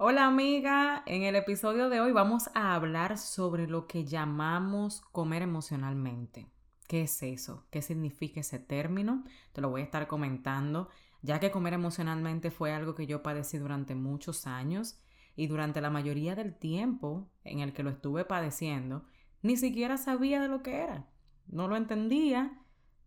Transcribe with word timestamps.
Hola 0.00 0.26
amiga, 0.26 1.02
en 1.06 1.24
el 1.24 1.34
episodio 1.34 1.88
de 1.88 2.00
hoy 2.00 2.12
vamos 2.12 2.50
a 2.54 2.76
hablar 2.76 3.18
sobre 3.18 3.66
lo 3.66 3.88
que 3.88 4.04
llamamos 4.04 5.00
comer 5.10 5.42
emocionalmente. 5.42 6.46
¿Qué 6.86 7.02
es 7.02 7.20
eso? 7.24 7.66
¿Qué 7.72 7.82
significa 7.82 8.38
ese 8.38 8.60
término? 8.60 9.24
Te 9.52 9.60
lo 9.60 9.70
voy 9.70 9.80
a 9.80 9.84
estar 9.84 10.06
comentando, 10.06 10.88
ya 11.20 11.40
que 11.40 11.50
comer 11.50 11.72
emocionalmente 11.72 12.52
fue 12.52 12.72
algo 12.72 12.94
que 12.94 13.08
yo 13.08 13.24
padecí 13.24 13.58
durante 13.58 13.96
muchos 13.96 14.46
años 14.46 15.00
y 15.34 15.48
durante 15.48 15.80
la 15.80 15.90
mayoría 15.90 16.36
del 16.36 16.56
tiempo 16.56 17.28
en 17.42 17.58
el 17.58 17.72
que 17.72 17.82
lo 17.82 17.90
estuve 17.90 18.24
padeciendo, 18.24 19.04
ni 19.42 19.56
siquiera 19.56 19.96
sabía 19.96 20.40
de 20.40 20.46
lo 20.46 20.62
que 20.62 20.76
era. 20.76 21.08
No 21.48 21.66
lo 21.66 21.74
entendía, 21.74 22.56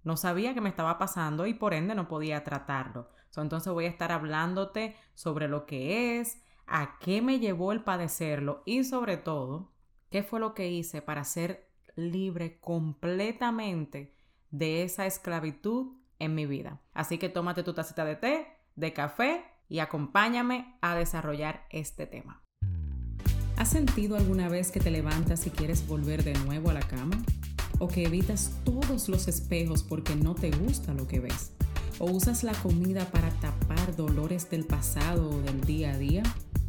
no 0.03 0.17
sabía 0.17 0.53
qué 0.53 0.59
me 0.59 0.67
estaba 0.67 0.97
pasando 0.97 1.45
y 1.47 1.53
por 1.53 1.73
ende 1.73 1.95
no 1.95 2.09
podía 2.09 2.43
tratarlo. 2.43 3.07
entonces 3.37 3.71
voy 3.71 3.85
a 3.85 3.89
estar 3.89 4.11
hablándote 4.11 4.97
sobre 5.13 5.47
lo 5.47 5.65
que 5.65 6.19
es, 6.19 6.41
a 6.71 6.97
qué 6.99 7.21
me 7.21 7.39
llevó 7.39 7.73
el 7.73 7.83
padecerlo 7.83 8.63
y 8.65 8.85
sobre 8.85 9.17
todo, 9.17 9.73
qué 10.09 10.23
fue 10.23 10.39
lo 10.39 10.53
que 10.53 10.71
hice 10.71 11.01
para 11.01 11.25
ser 11.25 11.69
libre 11.95 12.59
completamente 12.61 14.15
de 14.51 14.83
esa 14.83 15.05
esclavitud 15.05 15.97
en 16.17 16.33
mi 16.33 16.45
vida. 16.45 16.81
Así 16.93 17.17
que 17.17 17.27
tómate 17.27 17.63
tu 17.63 17.73
tacita 17.73 18.05
de 18.05 18.15
té, 18.15 18.47
de 18.77 18.93
café 18.93 19.43
y 19.67 19.79
acompáñame 19.79 20.77
a 20.81 20.95
desarrollar 20.95 21.65
este 21.71 22.07
tema. 22.07 22.41
¿Has 23.57 23.69
sentido 23.69 24.15
alguna 24.15 24.47
vez 24.47 24.71
que 24.71 24.79
te 24.79 24.91
levantas 24.91 25.45
y 25.47 25.49
quieres 25.49 25.85
volver 25.85 26.23
de 26.23 26.33
nuevo 26.45 26.69
a 26.69 26.73
la 26.73 26.87
cama? 26.87 27.21
¿O 27.79 27.89
que 27.89 28.05
evitas 28.05 28.61
todos 28.63 29.09
los 29.09 29.27
espejos 29.27 29.83
porque 29.83 30.15
no 30.15 30.35
te 30.35 30.51
gusta 30.51 30.93
lo 30.93 31.05
que 31.05 31.19
ves? 31.19 31.51
¿O 31.99 32.05
usas 32.05 32.43
la 32.43 32.53
comida 32.53 33.05
para 33.11 33.29
tapar 33.41 33.95
dolores 33.95 34.49
del 34.49 34.65
pasado 34.65 35.29
o 35.29 35.41
del 35.41 35.61
día 35.61 35.91
a 35.91 35.97
día? 35.97 36.23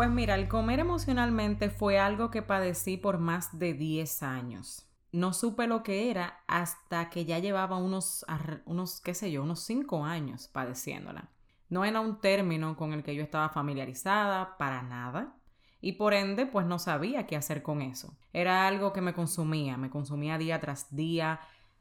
Pues 0.00 0.08
mira, 0.08 0.34
el 0.34 0.48
comer 0.48 0.80
emocionalmente 0.80 1.68
fue 1.68 1.98
algo 1.98 2.30
que 2.30 2.40
padecí 2.40 2.96
por 2.96 3.18
más 3.18 3.58
de 3.58 3.74
10 3.74 4.22
años. 4.22 4.86
No 5.12 5.34
supe 5.34 5.66
lo 5.66 5.82
que 5.82 6.10
era 6.10 6.40
hasta 6.46 7.10
que 7.10 7.26
ya 7.26 7.38
llevaba 7.38 7.76
unos, 7.76 8.24
unos 8.64 9.02
qué 9.02 9.12
sé 9.12 9.30
yo, 9.30 9.42
unos 9.42 9.60
5 9.60 10.06
años 10.06 10.48
padeciéndola. 10.48 11.28
No 11.68 11.84
era 11.84 12.00
un 12.00 12.18
término 12.18 12.78
con 12.78 12.94
el 12.94 13.02
que 13.02 13.14
yo 13.14 13.22
estaba 13.22 13.50
familiarizada 13.50 14.56
para 14.56 14.80
nada 14.80 15.36
y 15.82 15.92
por 15.92 16.14
ende 16.14 16.46
pues 16.46 16.64
no 16.64 16.78
sabía 16.78 17.26
qué 17.26 17.36
hacer 17.36 17.62
con 17.62 17.82
eso. 17.82 18.16
Era 18.32 18.66
algo 18.66 18.94
que 18.94 19.02
me 19.02 19.12
consumía, 19.12 19.76
me 19.76 19.90
consumía 19.90 20.38
día 20.38 20.60
tras 20.60 20.96
día. 20.96 21.40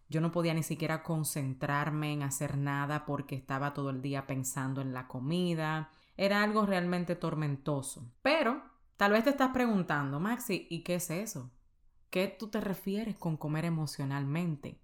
Yo 0.10 0.20
no 0.20 0.34
podía 0.34 0.54
ni 0.54 0.64
siquiera 0.64 1.04
concentrarme 1.04 2.12
en 2.12 2.24
hacer 2.24 2.58
nada 2.58 3.06
porque 3.06 3.36
estaba 3.36 3.74
todo 3.74 3.92
el 3.92 4.02
día 4.02 4.28
pensando 4.28 4.82
en 4.82 4.94
la 4.94 5.08
comida 5.08 5.90
era 6.20 6.44
algo 6.44 6.66
realmente 6.66 7.16
tormentoso. 7.16 8.12
Pero 8.22 8.62
tal 8.98 9.14
vez 9.14 9.24
te 9.24 9.30
estás 9.30 9.52
preguntando, 9.52 10.20
Maxi, 10.20 10.68
¿y 10.70 10.84
qué 10.84 10.96
es 10.96 11.10
eso? 11.10 11.50
¿Qué 12.10 12.28
tú 12.28 12.50
te 12.50 12.60
refieres 12.60 13.16
con 13.16 13.38
comer 13.38 13.64
emocionalmente? 13.64 14.82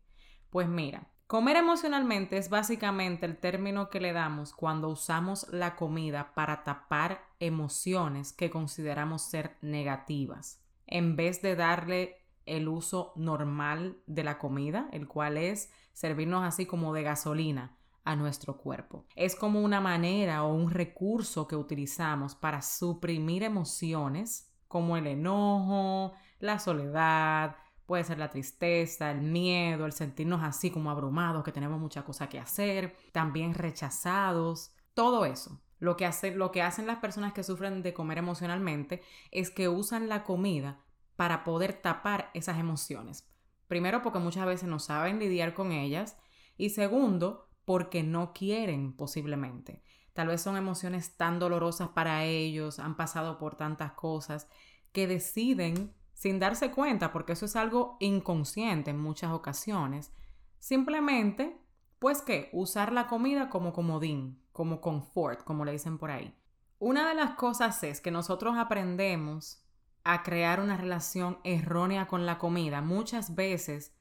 Pues 0.49 0.69
mira, 0.69 1.11
comer 1.27 1.57
emocionalmente 1.57 2.37
es 2.37 2.49
básicamente 2.49 3.25
el 3.25 3.35
término 3.37 3.89
que 3.89 3.99
le 3.99 4.13
damos 4.13 4.53
cuando 4.53 4.87
usamos 4.87 5.45
la 5.51 5.75
comida 5.75 6.33
para 6.35 6.63
tapar 6.63 7.25
emociones 7.41 8.31
que 8.31 8.49
consideramos 8.49 9.21
ser 9.21 9.57
negativas, 9.61 10.63
en 10.87 11.17
vez 11.17 11.41
de 11.41 11.57
darle 11.57 12.15
el 12.45 12.69
uso 12.69 13.11
normal 13.17 13.97
de 14.07 14.23
la 14.23 14.37
comida, 14.37 14.87
el 14.93 15.05
cual 15.09 15.35
es 15.35 15.69
servirnos 15.91 16.45
así 16.45 16.65
como 16.65 16.93
de 16.93 17.03
gasolina 17.03 17.75
a 18.05 18.15
nuestro 18.15 18.57
cuerpo. 18.57 19.05
Es 19.15 19.35
como 19.35 19.61
una 19.61 19.81
manera 19.81 20.43
o 20.43 20.53
un 20.53 20.71
recurso 20.71 21.47
que 21.47 21.55
utilizamos 21.55 22.35
para 22.35 22.61
suprimir 22.61 23.43
emociones 23.43 24.51
como 24.67 24.95
el 24.95 25.07
enojo, 25.07 26.13
la 26.39 26.59
soledad, 26.59 27.55
puede 27.85 28.03
ser 28.03 28.19
la 28.19 28.29
tristeza, 28.29 29.11
el 29.11 29.21
miedo, 29.21 29.85
el 29.85 29.93
sentirnos 29.93 30.43
así 30.43 30.71
como 30.71 30.91
abrumados, 30.91 31.43
que 31.43 31.51
tenemos 31.51 31.79
mucha 31.79 32.03
cosa 32.03 32.29
que 32.29 32.39
hacer, 32.39 32.95
también 33.11 33.53
rechazados, 33.53 34.71
todo 34.93 35.25
eso. 35.25 35.61
Lo 35.79 35.97
que, 35.97 36.05
hace, 36.05 36.31
lo 36.33 36.51
que 36.51 36.61
hacen 36.61 36.87
las 36.87 36.97
personas 36.97 37.33
que 37.33 37.43
sufren 37.43 37.83
de 37.83 37.93
comer 37.93 38.17
emocionalmente 38.17 39.01
es 39.31 39.49
que 39.49 39.67
usan 39.67 40.07
la 40.07 40.23
comida 40.23 40.79
para 41.15 41.43
poder 41.43 41.73
tapar 41.73 42.31
esas 42.33 42.59
emociones. 42.59 43.29
Primero 43.67 44.01
porque 44.01 44.19
muchas 44.19 44.45
veces 44.45 44.69
no 44.69 44.79
saben 44.79 45.19
lidiar 45.19 45.53
con 45.53 45.71
ellas 45.71 46.17
y 46.57 46.69
segundo 46.69 47.44
porque 47.65 48.03
no 48.03 48.33
quieren 48.33 48.93
posiblemente. 48.93 49.83
Tal 50.13 50.27
vez 50.27 50.41
son 50.41 50.55
emociones 50.55 51.17
tan 51.17 51.39
dolorosas 51.39 51.89
para 51.89 52.23
ellos, 52.23 52.79
han 52.79 52.95
pasado 52.95 53.37
por 53.37 53.55
tantas 53.55 53.91
cosas, 53.93 54.47
que 54.91 55.07
deciden, 55.07 55.93
sin 56.13 56.39
darse 56.39 56.71
cuenta, 56.71 57.11
porque 57.11 57.33
eso 57.33 57.45
es 57.45 57.55
algo 57.57 57.97
inconsciente 57.99 58.91
en 58.91 58.99
muchas 58.99 59.31
ocasiones, 59.31 60.13
simplemente, 60.59 61.59
pues 61.99 62.21
que, 62.21 62.49
usar 62.53 62.93
la 62.93 63.07
comida 63.07 63.49
como 63.49 63.73
comodín, 63.73 64.41
como 64.53 64.79
confort, 64.79 65.43
como 65.43 65.65
le 65.65 65.73
dicen 65.73 65.97
por 65.97 66.11
ahí. 66.11 66.33
Una 66.79 67.09
de 67.09 67.15
las 67.15 67.31
cosas 67.31 67.83
es 67.83 67.99
que 67.99 68.11
nosotros 68.11 68.55
aprendemos 68.57 69.65
a 70.03 70.23
crear 70.23 70.59
una 70.59 70.77
relación 70.77 71.39
errónea 71.43 72.07
con 72.07 72.25
la 72.25 72.37
comida 72.37 72.81
muchas 72.81 73.35
veces 73.35 73.94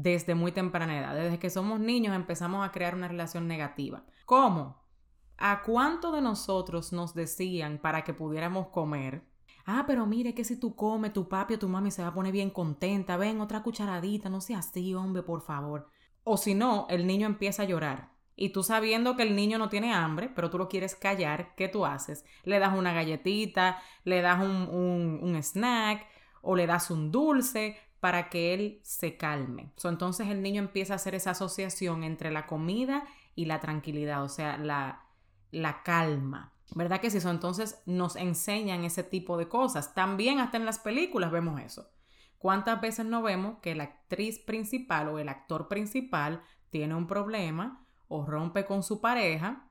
desde 0.00 0.34
muy 0.34 0.52
temprana 0.52 0.98
edad. 0.98 1.14
Desde 1.14 1.38
que 1.38 1.50
somos 1.50 1.78
niños 1.78 2.16
empezamos 2.16 2.66
a 2.66 2.72
crear 2.72 2.94
una 2.94 3.08
relación 3.08 3.46
negativa. 3.46 4.04
¿Cómo? 4.24 4.80
¿A 5.36 5.62
cuánto 5.62 6.12
de 6.12 6.22
nosotros 6.22 6.92
nos 6.92 7.14
decían 7.14 7.78
para 7.78 8.02
que 8.02 8.14
pudiéramos 8.14 8.68
comer? 8.68 9.22
Ah, 9.66 9.84
pero 9.86 10.06
mire 10.06 10.34
que 10.34 10.44
si 10.44 10.58
tú 10.58 10.74
comes, 10.74 11.12
tu 11.12 11.28
papi 11.28 11.54
o 11.54 11.58
tu 11.58 11.68
mami 11.68 11.90
se 11.90 12.02
va 12.02 12.08
a 12.08 12.14
poner 12.14 12.32
bien 12.32 12.50
contenta. 12.50 13.16
Ven, 13.16 13.40
otra 13.40 13.62
cucharadita, 13.62 14.30
no 14.30 14.40
sea 14.40 14.58
así, 14.58 14.94
hombre, 14.94 15.22
por 15.22 15.42
favor. 15.42 15.88
O 16.24 16.36
si 16.36 16.54
no, 16.54 16.86
el 16.88 17.06
niño 17.06 17.26
empieza 17.26 17.62
a 17.62 17.66
llorar. 17.66 18.12
Y 18.34 18.48
tú 18.48 18.62
sabiendo 18.62 19.14
que 19.14 19.24
el 19.24 19.36
niño 19.36 19.58
no 19.58 19.68
tiene 19.68 19.92
hambre, 19.92 20.30
pero 20.34 20.48
tú 20.48 20.56
lo 20.56 20.68
quieres 20.68 20.96
callar, 20.96 21.54
¿qué 21.54 21.68
tú 21.68 21.84
haces? 21.84 22.24
Le 22.44 22.58
das 22.58 22.76
una 22.76 22.94
galletita, 22.94 23.80
le 24.04 24.22
das 24.22 24.42
un, 24.42 24.68
un, 24.70 25.20
un 25.22 25.36
snack 25.36 26.06
o 26.40 26.56
le 26.56 26.66
das 26.66 26.90
un 26.90 27.12
dulce 27.12 27.76
para 28.02 28.30
que 28.30 28.52
él 28.52 28.80
se 28.82 29.16
calme. 29.16 29.72
entonces 29.84 30.26
el 30.26 30.42
niño 30.42 30.60
empieza 30.60 30.92
a 30.92 30.96
hacer 30.96 31.14
esa 31.14 31.30
asociación 31.30 32.02
entre 32.02 32.32
la 32.32 32.48
comida 32.48 33.04
y 33.36 33.44
la 33.44 33.60
tranquilidad, 33.60 34.24
o 34.24 34.28
sea, 34.28 34.58
la, 34.58 35.06
la 35.52 35.84
calma. 35.84 36.52
¿Verdad 36.74 37.00
que 37.00 37.10
sí? 37.10 37.18
eso 37.18 37.30
entonces 37.30 37.80
nos 37.86 38.16
enseñan 38.16 38.82
ese 38.82 39.04
tipo 39.04 39.36
de 39.36 39.48
cosas. 39.48 39.94
También 39.94 40.40
hasta 40.40 40.56
en 40.56 40.64
las 40.64 40.80
películas 40.80 41.30
vemos 41.30 41.60
eso. 41.60 41.92
¿Cuántas 42.38 42.80
veces 42.80 43.06
no 43.06 43.22
vemos 43.22 43.60
que 43.60 43.76
la 43.76 43.84
actriz 43.84 44.40
principal 44.40 45.06
o 45.06 45.20
el 45.20 45.28
actor 45.28 45.68
principal 45.68 46.42
tiene 46.70 46.96
un 46.96 47.06
problema 47.06 47.86
o 48.08 48.26
rompe 48.26 48.64
con 48.64 48.82
su 48.82 49.00
pareja? 49.00 49.70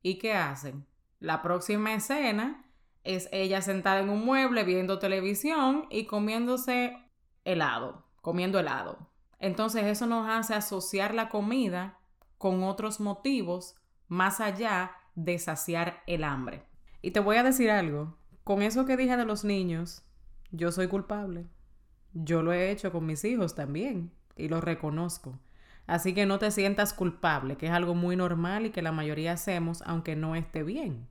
¿Y 0.00 0.16
qué 0.16 0.32
hacen? 0.32 0.86
La 1.18 1.42
próxima 1.42 1.92
escena 1.92 2.64
es 3.04 3.28
ella 3.32 3.60
sentada 3.60 4.00
en 4.00 4.08
un 4.08 4.24
mueble 4.24 4.64
viendo 4.64 4.98
televisión 4.98 5.84
y 5.90 6.06
comiéndose 6.06 7.02
helado, 7.46 8.04
comiendo 8.20 8.58
helado. 8.58 8.98
Entonces 9.38 9.84
eso 9.84 10.06
nos 10.06 10.28
hace 10.28 10.54
asociar 10.54 11.14
la 11.14 11.30
comida 11.30 11.98
con 12.36 12.62
otros 12.62 13.00
motivos 13.00 13.76
más 14.08 14.40
allá 14.40 14.92
de 15.14 15.38
saciar 15.38 16.02
el 16.06 16.24
hambre. 16.24 16.64
Y 17.00 17.12
te 17.12 17.20
voy 17.20 17.36
a 17.36 17.42
decir 17.42 17.70
algo, 17.70 18.18
con 18.44 18.62
eso 18.62 18.84
que 18.84 18.96
dije 18.96 19.16
de 19.16 19.24
los 19.24 19.44
niños, 19.44 20.04
yo 20.50 20.72
soy 20.72 20.88
culpable. 20.88 21.46
Yo 22.12 22.42
lo 22.42 22.52
he 22.52 22.70
hecho 22.70 22.92
con 22.92 23.06
mis 23.06 23.24
hijos 23.24 23.54
también 23.54 24.12
y 24.36 24.48
lo 24.48 24.60
reconozco. 24.60 25.38
Así 25.86 26.14
que 26.14 26.26
no 26.26 26.38
te 26.38 26.50
sientas 26.50 26.92
culpable, 26.92 27.56
que 27.56 27.66
es 27.66 27.72
algo 27.72 27.94
muy 27.94 28.16
normal 28.16 28.66
y 28.66 28.70
que 28.70 28.82
la 28.82 28.92
mayoría 28.92 29.32
hacemos 29.32 29.82
aunque 29.86 30.16
no 30.16 30.34
esté 30.34 30.62
bien. 30.62 31.08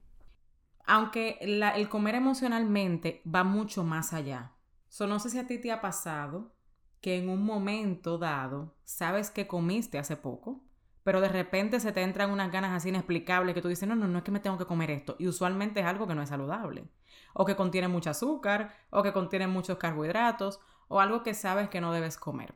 Aunque 0.86 1.38
el 1.42 1.90
comer 1.90 2.16
emocionalmente 2.16 3.22
va 3.26 3.44
mucho 3.44 3.84
más 3.84 4.14
allá. 4.14 4.52
So, 4.96 5.08
no 5.08 5.20
sé 5.20 5.30
si 5.30 5.38
a 5.38 5.46
ti 5.46 5.58
te 5.58 5.74
ha 5.74 5.82
pasado 5.82 6.56
que 7.02 7.18
en 7.18 7.28
un 7.28 7.44
momento 7.44 8.18
dado 8.18 8.78
sabes 8.86 9.30
que 9.30 9.46
comiste 9.46 9.98
hace 9.98 10.16
poco, 10.16 10.64
pero 11.04 11.20
de 11.20 11.28
repente 11.28 11.82
se 11.82 11.92
te 11.92 12.02
entran 12.02 12.32
unas 12.32 12.50
ganas 12.50 12.72
así 12.72 12.88
inexplicables 12.88 13.54
que 13.54 13.62
tú 13.62 13.68
dices, 13.68 13.90
no, 13.90 13.96
no, 13.98 14.08
no 14.08 14.20
es 14.20 14.24
que 14.24 14.32
me 14.32 14.40
tengo 14.40 14.58
que 14.58 14.64
comer 14.64 14.92
esto. 14.92 15.18
Y 15.20 15.28
usualmente 15.28 15.82
es 15.82 15.86
algo 15.86 16.08
que 16.08 16.16
no 16.16 16.22
es 16.22 16.30
saludable. 16.30 16.88
O 17.34 17.44
que 17.44 17.58
contiene 17.58 17.90
mucho 17.90 18.10
azúcar, 18.10 18.74
o 18.90 19.04
que 19.04 19.12
contiene 19.12 19.48
muchos 19.48 19.78
carbohidratos, 19.78 20.62
o 20.88 21.02
algo 21.02 21.24
que 21.24 21.34
sabes 21.34 21.68
que 21.68 21.82
no 21.82 21.92
debes 21.92 22.16
comer. 22.16 22.56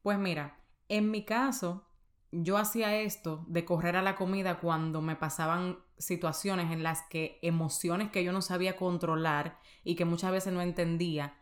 Pues 0.00 0.18
mira, 0.18 0.58
en 0.88 1.10
mi 1.10 1.26
caso, 1.26 1.86
yo 2.32 2.56
hacía 2.56 2.96
esto 3.02 3.44
de 3.48 3.66
correr 3.66 3.96
a 3.96 4.02
la 4.02 4.16
comida 4.16 4.60
cuando 4.60 5.02
me 5.02 5.14
pasaban 5.14 5.80
situaciones 5.98 6.72
en 6.72 6.82
las 6.82 7.02
que 7.02 7.38
emociones 7.42 8.10
que 8.10 8.24
yo 8.24 8.32
no 8.32 8.40
sabía 8.40 8.78
controlar 8.78 9.60
y 9.84 9.94
que 9.94 10.06
muchas 10.06 10.32
veces 10.32 10.54
no 10.54 10.62
entendía 10.62 11.34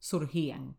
surgían. 0.00 0.76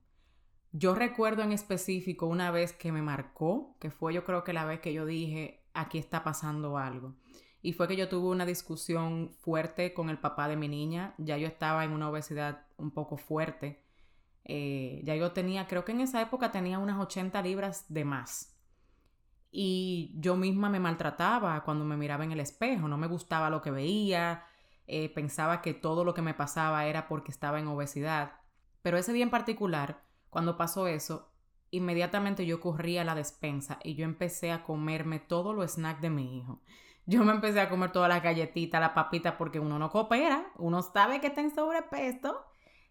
Yo 0.73 0.95
recuerdo 0.95 1.43
en 1.43 1.53
específico 1.53 2.27
una 2.27 2.51
vez 2.51 2.73
que 2.73 2.91
me 2.91 3.01
marcó, 3.01 3.77
que 3.79 3.89
fue 3.89 4.13
yo 4.13 4.25
creo 4.25 4.43
que 4.43 4.53
la 4.53 4.65
vez 4.65 4.81
que 4.81 4.93
yo 4.93 5.05
dije, 5.05 5.63
aquí 5.73 5.97
está 5.97 6.23
pasando 6.23 6.77
algo. 6.77 7.15
Y 7.61 7.73
fue 7.73 7.87
que 7.87 7.95
yo 7.95 8.09
tuve 8.09 8.29
una 8.29 8.45
discusión 8.45 9.31
fuerte 9.39 9.93
con 9.93 10.09
el 10.09 10.17
papá 10.17 10.47
de 10.47 10.57
mi 10.57 10.67
niña. 10.67 11.13
Ya 11.17 11.37
yo 11.37 11.47
estaba 11.47 11.85
en 11.85 11.91
una 11.91 12.09
obesidad 12.09 12.65
un 12.77 12.91
poco 12.91 13.17
fuerte. 13.17 13.85
Eh, 14.43 15.01
ya 15.03 15.15
yo 15.15 15.31
tenía, 15.31 15.67
creo 15.67 15.85
que 15.85 15.91
en 15.91 16.01
esa 16.01 16.21
época 16.21 16.51
tenía 16.51 16.79
unas 16.79 16.99
80 16.99 17.39
libras 17.43 17.85
de 17.87 18.03
más. 18.03 18.57
Y 19.51 20.15
yo 20.15 20.35
misma 20.35 20.69
me 20.69 20.79
maltrataba 20.79 21.63
cuando 21.63 21.85
me 21.85 21.97
miraba 21.97 22.23
en 22.23 22.31
el 22.31 22.39
espejo. 22.39 22.87
No 22.87 22.97
me 22.97 23.07
gustaba 23.07 23.51
lo 23.51 23.61
que 23.61 23.69
veía. 23.69 24.43
Eh, 24.87 25.09
pensaba 25.13 25.61
que 25.61 25.73
todo 25.75 26.03
lo 26.03 26.13
que 26.15 26.23
me 26.23 26.33
pasaba 26.33 26.85
era 26.87 27.07
porque 27.07 27.31
estaba 27.31 27.59
en 27.59 27.67
obesidad. 27.67 28.40
Pero 28.81 28.97
ese 28.97 29.13
día 29.13 29.23
en 29.23 29.29
particular, 29.29 30.03
cuando 30.29 30.57
pasó 30.57 30.87
eso, 30.87 31.31
inmediatamente 31.71 32.45
yo 32.45 32.59
corrí 32.59 32.97
a 32.97 33.03
la 33.03 33.15
despensa 33.15 33.79
y 33.83 33.95
yo 33.95 34.05
empecé 34.05 34.51
a 34.51 34.63
comerme 34.63 35.19
todo 35.19 35.53
lo 35.53 35.63
snack 35.63 35.99
de 35.99 36.09
mi 36.09 36.37
hijo. 36.37 36.61
Yo 37.05 37.23
me 37.23 37.31
empecé 37.31 37.59
a 37.59 37.69
comer 37.69 37.91
todas 37.91 38.09
las 38.09 38.21
galletitas, 38.21 38.79
la 38.79 38.93
papita, 38.93 39.37
porque 39.37 39.59
uno 39.59 39.79
no 39.79 39.89
coopera, 39.89 40.51
uno 40.57 40.81
sabe 40.81 41.19
que 41.19 41.27
está 41.27 41.41
en 41.41 41.53
sobrepeso 41.53 42.45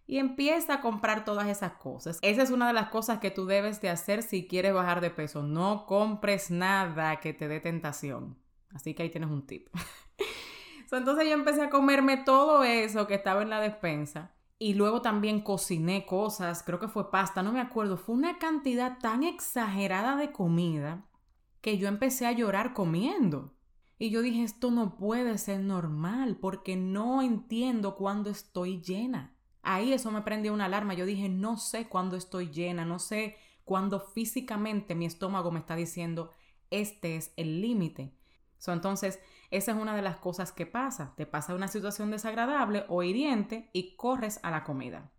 y 0.06 0.18
empieza 0.18 0.74
a 0.74 0.80
comprar 0.80 1.24
todas 1.24 1.46
esas 1.46 1.74
cosas. 1.74 2.18
Esa 2.22 2.42
es 2.42 2.50
una 2.50 2.66
de 2.66 2.72
las 2.72 2.88
cosas 2.88 3.20
que 3.20 3.30
tú 3.30 3.46
debes 3.46 3.80
de 3.80 3.90
hacer 3.90 4.24
si 4.24 4.48
quieres 4.48 4.74
bajar 4.74 5.00
de 5.00 5.10
peso. 5.10 5.42
No 5.42 5.86
compres 5.86 6.50
nada 6.50 7.20
que 7.20 7.32
te 7.32 7.46
dé 7.46 7.60
tentación. 7.60 8.36
Así 8.74 8.94
que 8.94 9.04
ahí 9.04 9.10
tienes 9.10 9.30
un 9.30 9.46
tip. 9.46 9.68
Entonces 10.92 11.26
yo 11.26 11.32
empecé 11.32 11.62
a 11.62 11.70
comerme 11.70 12.16
todo 12.16 12.64
eso 12.64 13.06
que 13.06 13.14
estaba 13.14 13.42
en 13.42 13.50
la 13.50 13.60
despensa. 13.60 14.32
Y 14.62 14.74
luego 14.74 15.00
también 15.00 15.40
cociné 15.40 16.04
cosas, 16.04 16.62
creo 16.62 16.78
que 16.78 16.86
fue 16.86 17.10
pasta, 17.10 17.42
no 17.42 17.50
me 17.50 17.62
acuerdo. 17.62 17.96
Fue 17.96 18.14
una 18.14 18.38
cantidad 18.38 18.98
tan 18.98 19.22
exagerada 19.22 20.16
de 20.16 20.32
comida 20.32 21.06
que 21.62 21.78
yo 21.78 21.88
empecé 21.88 22.26
a 22.26 22.32
llorar 22.32 22.74
comiendo. 22.74 23.54
Y 23.98 24.10
yo 24.10 24.20
dije, 24.20 24.42
esto 24.42 24.70
no 24.70 24.98
puede 24.98 25.38
ser 25.38 25.60
normal 25.60 26.36
porque 26.36 26.76
no 26.76 27.22
entiendo 27.22 27.96
cuándo 27.96 28.28
estoy 28.28 28.82
llena. 28.82 29.34
Ahí 29.62 29.94
eso 29.94 30.10
me 30.10 30.20
prendió 30.20 30.52
una 30.52 30.66
alarma. 30.66 30.92
Yo 30.92 31.06
dije, 31.06 31.30
no 31.30 31.56
sé 31.56 31.88
cuándo 31.88 32.16
estoy 32.16 32.50
llena, 32.50 32.84
no 32.84 32.98
sé 32.98 33.36
cuándo 33.64 33.98
físicamente 33.98 34.94
mi 34.94 35.06
estómago 35.06 35.50
me 35.50 35.60
está 35.60 35.74
diciendo, 35.74 36.32
este 36.68 37.16
es 37.16 37.32
el 37.38 37.62
límite. 37.62 38.14
entonces, 38.66 39.20
esa 39.50 39.72
es 39.72 39.78
una 39.78 39.96
de 39.96 40.02
las 40.02 40.16
cosas 40.16 40.52
que 40.52 40.66
pasa. 40.66 41.14
Te 41.16 41.26
pasa 41.26 41.54
una 41.54 41.68
situación 41.68 42.10
desagradable 42.10 42.84
o 42.88 43.02
hiriente 43.02 43.70
y 43.72 43.96
corres 43.96 44.40
a 44.42 44.50
la 44.50 44.64
comida. 44.64 45.10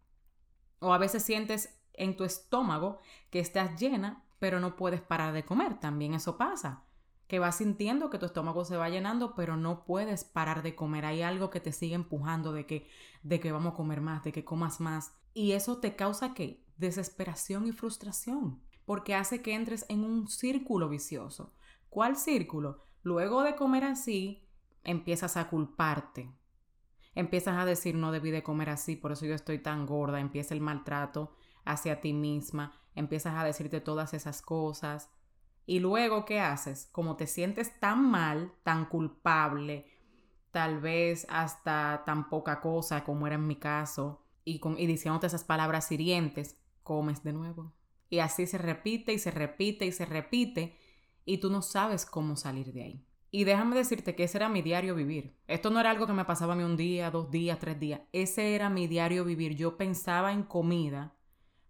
O 0.80 0.94
a 0.94 0.98
veces 0.98 1.24
sientes 1.24 1.78
en 1.94 2.16
tu 2.16 2.24
estómago 2.24 3.00
que 3.30 3.39
estás 3.39 3.80
llena, 3.80 4.24
pero 4.39 4.60
no 4.60 4.75
puedes 4.75 5.01
parar 5.01 5.33
de 5.33 5.45
comer. 5.45 5.80
También 5.80 6.13
eso 6.13 6.38
pasa 6.38 6.86
que 7.28 7.39
vas 7.39 7.56
sintiendo 7.56 8.10
que 8.10 8.18
tu 8.18 8.25
estómago 8.25 8.66
se 8.66 8.75
va 8.75 8.89
llenando, 8.89 9.36
pero 9.36 9.56
no 9.56 9.86
puedes 9.86 10.25
parar 10.25 10.63
de 10.63 10.75
comer. 10.75 11.06
Hay 11.06 11.22
algo 11.22 11.50
que 11.50 11.62
te 11.62 11.72
sigue 11.72 11.95
empujando 11.95 12.51
de 12.51 12.66
que, 12.66 12.89
de 13.24 13.39
que 13.39 13.54
vamos 13.54 13.74
a 13.74 13.75
comer 13.77 14.01
más, 14.01 14.24
de 14.24 14.34
que 14.34 14.44
comas 14.44 14.81
más. 14.81 15.13
Y 15.34 15.54
eso 15.54 15.77
te 15.77 15.95
causa 15.95 16.34
qué? 16.34 16.66
Desesperación 16.75 17.68
y 17.68 17.72
frustración, 17.72 18.62
porque 18.84 19.16
hace 19.16 19.42
que 19.42 19.54
entres 19.54 19.86
en 19.88 20.04
un 20.04 20.27
círculo 20.27 20.89
vicioso. 20.89 21.54
¿Cuál 21.89 22.18
círculo? 22.18 22.81
Luego 23.03 23.44
de 23.44 23.56
comer 23.56 23.83
así, 23.83 24.48
empiezas 24.83 25.38
a 25.38 25.50
culparte. 25.50 26.31
Empiezas 27.13 27.57
a 27.57 27.65
decir, 27.65 27.95
no 27.95 28.12
debí 28.12 28.31
de 28.31 28.44
comer 28.44 28.69
así, 28.69 28.95
por 28.95 29.12
eso 29.12 29.25
yo 29.25 29.33
estoy 29.33 29.59
tan 29.59 29.86
gorda. 29.86 30.19
Empieza 30.19 30.53
el 30.53 30.62
maltrato 30.62 31.36
hacia 31.65 32.01
ti 32.01 32.13
misma. 32.13 32.80
Empiezas 32.95 33.36
a 33.36 33.44
decirte 33.44 33.81
todas 33.81 34.13
esas 34.13 34.42
cosas 34.42 35.09
y 35.65 35.80
luego, 35.80 36.25
¿qué 36.25 36.39
haces? 36.39 36.89
Como 36.92 37.15
te 37.15 37.27
sientes 37.27 37.80
tan 37.80 38.09
mal, 38.09 38.51
tan 38.63 38.86
culpable, 38.86 39.86
tal 40.51 40.80
vez 40.80 41.25
hasta 41.30 42.03
tan 42.06 42.30
poca 42.30 42.59
cosa 42.59 43.03
como 43.03 43.27
era 43.27 43.36
en 43.36 43.48
mi 43.48 43.56
caso, 43.56 44.25
y, 44.44 44.59
con, 44.59 44.77
y 44.77 44.88
diciéndote 44.88 45.27
esas 45.27 45.44
palabras 45.44 45.92
hirientes, 45.92 46.57
comes 46.83 47.24
de 47.24 47.33
nuevo. 47.33 47.74
Y 48.09 48.19
así 48.19 48.48
se 48.48 48.57
repite 48.57 49.13
y 49.13 49.19
se 49.19 49.31
repite 49.31 49.86
y 49.86 49.92
se 49.92 50.06
repite, 50.06 50.77
y 51.26 51.38
tú 51.38 51.50
no 51.50 51.62
sabes 51.62 52.06
cómo 52.06 52.36
salir 52.36 52.74
de 52.74 52.84
ahí. 52.84 53.06
Y 53.34 53.46
déjame 53.46 53.78
decirte 53.78 54.14
que 54.14 54.26
ese 54.26 54.38
era 54.38 54.50
mi 54.50 54.62
diario 54.62 54.94
vivir. 54.94 55.38
Esto 55.48 55.70
no 55.70 55.80
era 55.80 55.90
algo 55.90 56.06
que 56.06 56.14
me 56.14 56.26
pasaba 56.26 56.54
a 56.54 56.56
mí 56.58 56.64
un 56.64 56.76
día, 56.76 57.12
dos 57.12 57.32
días, 57.32 57.60
tres 57.60 57.80
días. 57.80 58.02
Ese 58.12 58.56
era 58.56 58.70
mi 58.70 58.88
diario 58.88 59.24
vivir. 59.24 59.56
Yo 59.56 59.78
pensaba 59.78 60.34
en 60.34 60.44
comida 60.44 61.16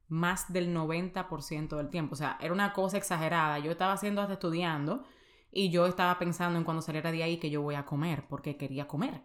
más 0.07 0.51
del 0.51 0.75
90% 0.75 1.77
del 1.77 1.89
tiempo. 1.89 2.13
O 2.13 2.17
sea, 2.17 2.37
era 2.41 2.51
una 2.51 2.73
cosa 2.73 2.97
exagerada. 2.97 3.59
Yo 3.59 3.71
estaba 3.71 3.93
haciendo 3.93 4.21
hasta 4.21 4.33
estudiando 4.33 5.03
y 5.51 5.69
yo 5.69 5.85
estaba 5.85 6.17
pensando 6.17 6.57
en 6.57 6.65
cuando 6.65 6.81
saliera 6.81 7.11
de 7.11 7.23
ahí 7.23 7.37
que 7.37 7.51
yo 7.51 7.61
voy 7.61 7.75
a 7.75 7.85
comer, 7.85 8.25
porque 8.27 8.57
quería 8.57 8.87
comer. 8.87 9.21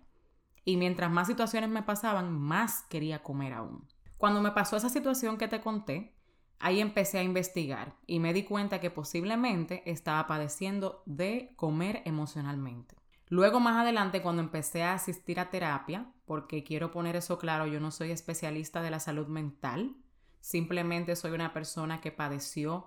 Y 0.64 0.76
mientras 0.76 1.10
más 1.10 1.28
situaciones 1.28 1.70
me 1.70 1.82
pasaban, 1.82 2.32
más 2.32 2.82
quería 2.90 3.22
comer 3.22 3.54
aún. 3.54 3.88
Cuando 4.18 4.42
me 4.42 4.50
pasó 4.50 4.76
esa 4.76 4.88
situación 4.88 5.38
que 5.38 5.48
te 5.48 5.60
conté, 5.60 6.15
ahí 6.58 6.80
empecé 6.80 7.18
a 7.18 7.22
investigar 7.22 7.94
y 8.06 8.20
me 8.20 8.32
di 8.32 8.44
cuenta 8.44 8.80
que 8.80 8.90
posiblemente 8.90 9.82
estaba 9.90 10.26
padeciendo 10.26 11.02
de 11.06 11.52
comer 11.56 12.02
emocionalmente. 12.04 12.96
Luego 13.28 13.60
más 13.60 13.76
adelante, 13.76 14.22
cuando 14.22 14.42
empecé 14.42 14.82
a 14.82 14.94
asistir 14.94 15.40
a 15.40 15.50
terapia, 15.50 16.12
porque 16.26 16.62
quiero 16.62 16.90
poner 16.90 17.16
eso 17.16 17.38
claro, 17.38 17.66
yo 17.66 17.80
no 17.80 17.90
soy 17.90 18.10
especialista 18.12 18.82
de 18.82 18.90
la 18.90 19.00
salud 19.00 19.26
mental, 19.26 19.96
Simplemente 20.46 21.16
soy 21.16 21.32
una 21.32 21.52
persona 21.52 22.00
que 22.00 22.12
padeció 22.12 22.86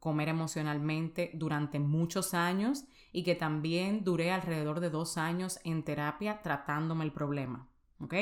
comer 0.00 0.28
emocionalmente 0.28 1.30
durante 1.32 1.78
muchos 1.78 2.34
años 2.34 2.84
y 3.10 3.22
que 3.22 3.34
también 3.34 4.04
duré 4.04 4.32
alrededor 4.32 4.80
de 4.80 4.90
dos 4.90 5.16
años 5.16 5.60
en 5.64 5.82
terapia 5.82 6.42
tratándome 6.42 7.06
el 7.06 7.12
problema. 7.12 7.70
¿Ok? 8.00 8.12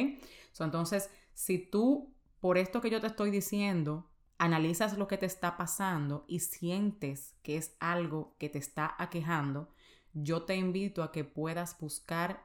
entonces, 0.60 1.10
si 1.34 1.58
tú, 1.58 2.14
por 2.38 2.56
esto 2.56 2.80
que 2.80 2.90
yo 2.90 3.00
te 3.00 3.08
estoy 3.08 3.32
diciendo, 3.32 4.07
analizas 4.38 4.96
lo 4.96 5.08
que 5.08 5.18
te 5.18 5.26
está 5.26 5.56
pasando 5.56 6.24
y 6.28 6.40
sientes 6.40 7.36
que 7.42 7.56
es 7.56 7.76
algo 7.80 8.36
que 8.38 8.48
te 8.48 8.58
está 8.58 8.94
aquejando, 8.98 9.70
yo 10.14 10.42
te 10.42 10.56
invito 10.56 11.02
a 11.02 11.12
que 11.12 11.24
puedas 11.24 11.78
buscar 11.78 12.44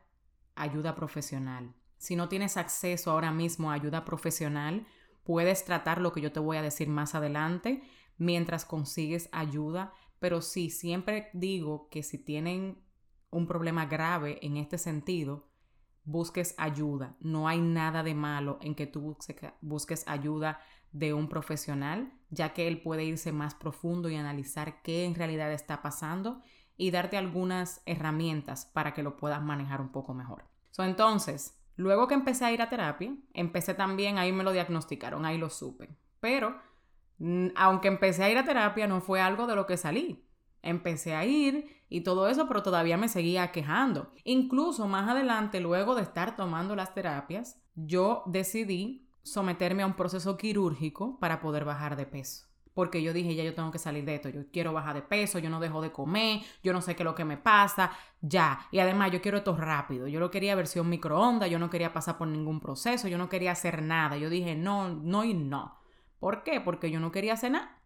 ayuda 0.56 0.96
profesional. 0.96 1.74
Si 1.98 2.16
no 2.16 2.28
tienes 2.30 2.58
acceso 2.58 3.12
ahora 3.12 3.32
mismo 3.32 3.72
a 3.72 3.76
ayuda 3.76 4.04
profesional, 4.04 4.86
Puedes 5.24 5.64
tratar 5.64 6.02
lo 6.02 6.12
que 6.12 6.22
yo 6.22 6.32
te 6.32 6.40
voy 6.40 6.58
a 6.58 6.62
decir 6.62 6.90
más 6.90 7.16
adelante 7.16 7.82
mientras 8.18 8.66
consigues 8.66 9.30
ayuda, 9.32 9.94
pero 10.20 10.42
sí, 10.42 10.70
siempre 10.70 11.30
digo 11.34 11.88
que 11.90 12.04
si 12.04 12.18
tienen 12.18 12.84
un 13.30 13.48
problema 13.48 13.86
grave 13.86 14.38
en 14.42 14.58
este 14.58 14.78
sentido, 14.78 15.48
busques 16.06 16.56
ayuda. 16.58 17.16
No 17.20 17.48
hay 17.48 17.62
nada 17.62 18.04
de 18.04 18.14
malo 18.14 18.58
en 18.62 18.76
que 18.76 18.88
tú 18.88 19.18
busques 19.62 20.08
ayuda 20.08 20.60
de 20.92 21.14
un 21.14 21.28
profesional, 21.28 22.14
ya 22.30 22.54
que 22.54 22.68
él 22.68 22.82
puede 22.82 23.04
irse 23.04 23.32
más 23.32 23.56
profundo 23.56 24.10
y 24.10 24.16
analizar 24.16 24.82
qué 24.82 25.06
en 25.06 25.16
realidad 25.16 25.52
está 25.52 25.82
pasando 25.82 26.42
y 26.78 26.92
darte 26.92 27.18
algunas 27.18 27.82
herramientas 27.86 28.66
para 28.66 28.94
que 28.94 29.04
lo 29.04 29.18
puedas 29.18 29.42
manejar 29.42 29.82
un 29.82 29.92
poco 29.92 30.14
mejor. 30.14 30.46
entonces, 30.78 31.60
Luego 31.76 32.08
que 32.08 32.14
empecé 32.14 32.46
a 32.46 32.52
ir 32.52 32.62
a 32.62 32.70
terapia, 32.70 33.16
empecé 33.34 33.74
también, 33.74 34.18
ahí 34.18 34.32
me 34.32 34.44
lo 34.44 34.52
diagnosticaron, 34.52 35.26
ahí 35.26 35.38
lo 35.38 35.50
supe. 35.50 35.90
Pero, 36.20 36.56
aunque 37.56 37.88
empecé 37.88 38.24
a 38.24 38.30
ir 38.30 38.38
a 38.38 38.46
terapia, 38.46 38.88
no 38.88 39.02
fue 39.02 39.22
algo 39.22 39.48
de 39.48 39.56
lo 39.56 39.66
que 39.66 39.78
salí. 39.78 40.24
Empecé 40.64 41.14
a 41.14 41.26
ir 41.26 41.84
y 41.90 42.02
todo 42.02 42.28
eso, 42.28 42.48
pero 42.48 42.64
todavía 42.64 42.98
me 42.98 43.10
seguía 43.10 43.52
quejando. 43.52 44.12
Incluso 44.24 44.88
más 44.88 45.08
adelante, 45.08 45.60
luego 45.60 45.94
de 45.94 46.02
estar 46.02 46.36
tomando 46.36 46.76
las 46.76 46.96
terapias, 46.96 47.62
yo 47.76 48.24
decidí 48.26 49.08
someterme 49.22 49.84
a 49.84 49.88
un 49.88 49.94
proceso 49.94 50.38
quirúrgico 50.38 51.20
para 51.20 51.40
poder 51.40 51.66
bajar 51.66 51.96
de 51.96 52.08
peso 52.08 52.48
porque 52.74 53.04
yo 53.04 53.14
dije, 53.14 53.36
ya 53.36 53.44
yo 53.44 53.54
tengo 53.54 53.72
que 53.72 53.80
salir 53.80 54.04
de 54.06 54.16
esto, 54.16 54.30
yo 54.30 54.42
quiero 54.52 54.74
bajar 54.74 54.96
de 54.96 55.02
peso, 55.02 55.40
yo 55.40 55.50
no 55.50 55.60
dejo 55.60 55.82
de 55.82 55.92
comer, 55.92 56.42
yo 56.64 56.74
no 56.74 56.82
sé 56.82 56.96
qué 56.96 57.04
es 57.04 57.06
lo 57.06 57.16
que 57.16 57.26
me 57.26 57.38
pasa, 57.38 57.92
ya. 58.22 58.68
Y 58.72 58.80
además 58.80 59.12
yo 59.12 59.22
quiero 59.22 59.38
esto 59.38 59.56
rápido, 59.56 60.08
yo 60.08 60.20
lo 60.20 60.32
quería 60.32 60.56
versión 60.56 60.90
microondas, 60.90 61.50
yo 61.50 61.60
no 61.60 61.70
quería 61.70 61.94
pasar 61.94 62.18
por 62.18 62.28
ningún 62.28 62.60
proceso, 62.60 63.08
yo 63.08 63.18
no 63.18 63.30
quería 63.30 63.52
hacer 63.52 63.82
nada, 63.82 64.18
yo 64.18 64.30
dije, 64.30 64.56
no, 64.56 64.90
no 64.90 65.24
y 65.24 65.34
no. 65.34 65.78
¿Por 66.20 66.44
qué? 66.44 66.62
Porque 66.62 66.90
yo 66.90 67.00
no 67.00 67.12
quería 67.12 67.34
hacer 67.34 67.52
nada. 67.52 67.80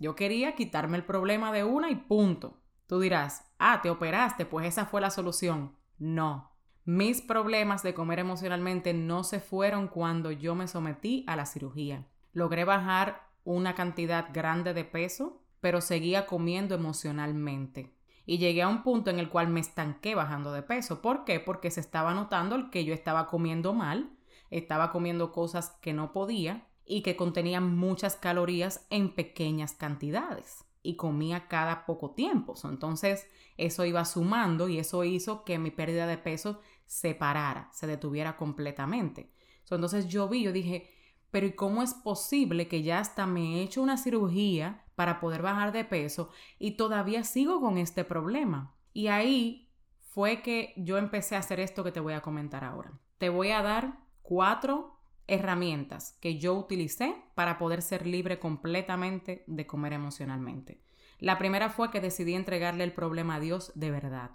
Yo 0.00 0.14
quería 0.14 0.54
quitarme 0.54 0.96
el 0.96 1.04
problema 1.04 1.52
de 1.52 1.64
una 1.64 1.90
y 1.90 1.96
punto. 1.96 2.60
Tú 2.86 3.00
dirás, 3.00 3.44
ah, 3.58 3.80
te 3.82 3.90
operaste, 3.90 4.46
pues 4.46 4.66
esa 4.66 4.86
fue 4.86 5.00
la 5.00 5.10
solución. 5.10 5.76
No. 5.98 6.52
Mis 6.84 7.20
problemas 7.20 7.82
de 7.82 7.92
comer 7.92 8.20
emocionalmente 8.20 8.94
no 8.94 9.24
se 9.24 9.40
fueron 9.40 9.88
cuando 9.88 10.30
yo 10.30 10.54
me 10.54 10.68
sometí 10.68 11.24
a 11.26 11.36
la 11.36 11.44
cirugía. 11.44 12.06
Logré 12.32 12.64
bajar 12.64 13.28
una 13.44 13.74
cantidad 13.74 14.28
grande 14.32 14.72
de 14.72 14.84
peso, 14.84 15.42
pero 15.60 15.80
seguía 15.80 16.26
comiendo 16.26 16.74
emocionalmente. 16.74 17.94
Y 18.24 18.38
llegué 18.38 18.62
a 18.62 18.68
un 18.68 18.82
punto 18.82 19.10
en 19.10 19.18
el 19.18 19.28
cual 19.28 19.48
me 19.48 19.60
estanqué 19.60 20.14
bajando 20.14 20.52
de 20.52 20.62
peso. 20.62 21.02
¿Por 21.02 21.24
qué? 21.24 21.40
Porque 21.40 21.70
se 21.70 21.80
estaba 21.80 22.14
notando 22.14 22.56
el 22.56 22.70
que 22.70 22.84
yo 22.84 22.94
estaba 22.94 23.26
comiendo 23.26 23.74
mal, 23.74 24.16
estaba 24.50 24.92
comiendo 24.92 25.32
cosas 25.32 25.76
que 25.82 25.92
no 25.92 26.12
podía 26.12 26.67
y 26.88 27.02
que 27.02 27.16
contenían 27.16 27.76
muchas 27.76 28.16
calorías 28.16 28.86
en 28.90 29.14
pequeñas 29.14 29.74
cantidades 29.74 30.64
y 30.82 30.96
comía 30.96 31.46
cada 31.48 31.84
poco 31.84 32.12
tiempo. 32.12 32.54
Entonces 32.64 33.28
eso 33.58 33.84
iba 33.84 34.04
sumando 34.04 34.68
y 34.68 34.78
eso 34.78 35.04
hizo 35.04 35.44
que 35.44 35.58
mi 35.58 35.70
pérdida 35.70 36.06
de 36.06 36.16
peso 36.16 36.60
se 36.86 37.14
parara, 37.14 37.68
se 37.72 37.86
detuviera 37.86 38.36
completamente. 38.36 39.30
Entonces 39.70 40.08
yo 40.08 40.28
vi, 40.28 40.42
yo 40.42 40.52
dije, 40.52 40.90
pero 41.30 41.46
¿y 41.46 41.52
cómo 41.52 41.82
es 41.82 41.92
posible 41.92 42.68
que 42.68 42.82
ya 42.82 43.00
hasta 43.00 43.26
me 43.26 43.56
he 43.56 43.62
hecho 43.62 43.82
una 43.82 43.98
cirugía 43.98 44.86
para 44.94 45.20
poder 45.20 45.42
bajar 45.42 45.72
de 45.72 45.84
peso 45.84 46.30
y 46.58 46.72
todavía 46.72 47.22
sigo 47.22 47.60
con 47.60 47.76
este 47.76 48.02
problema? 48.04 48.74
Y 48.94 49.08
ahí 49.08 49.70
fue 49.98 50.40
que 50.40 50.72
yo 50.78 50.96
empecé 50.96 51.36
a 51.36 51.40
hacer 51.40 51.60
esto 51.60 51.84
que 51.84 51.92
te 51.92 52.00
voy 52.00 52.14
a 52.14 52.22
comentar 52.22 52.64
ahora. 52.64 52.98
Te 53.18 53.28
voy 53.28 53.50
a 53.50 53.62
dar 53.62 53.98
cuatro 54.22 54.97
herramientas 55.28 56.16
que 56.20 56.38
yo 56.38 56.54
utilicé 56.54 57.14
para 57.34 57.58
poder 57.58 57.82
ser 57.82 58.06
libre 58.06 58.40
completamente 58.40 59.44
de 59.46 59.66
comer 59.66 59.92
emocionalmente. 59.92 60.82
La 61.20 61.38
primera 61.38 61.68
fue 61.68 61.90
que 61.90 62.00
decidí 62.00 62.34
entregarle 62.34 62.84
el 62.84 62.92
problema 62.92 63.36
a 63.36 63.40
Dios 63.40 63.70
de 63.74 63.90
verdad. 63.90 64.30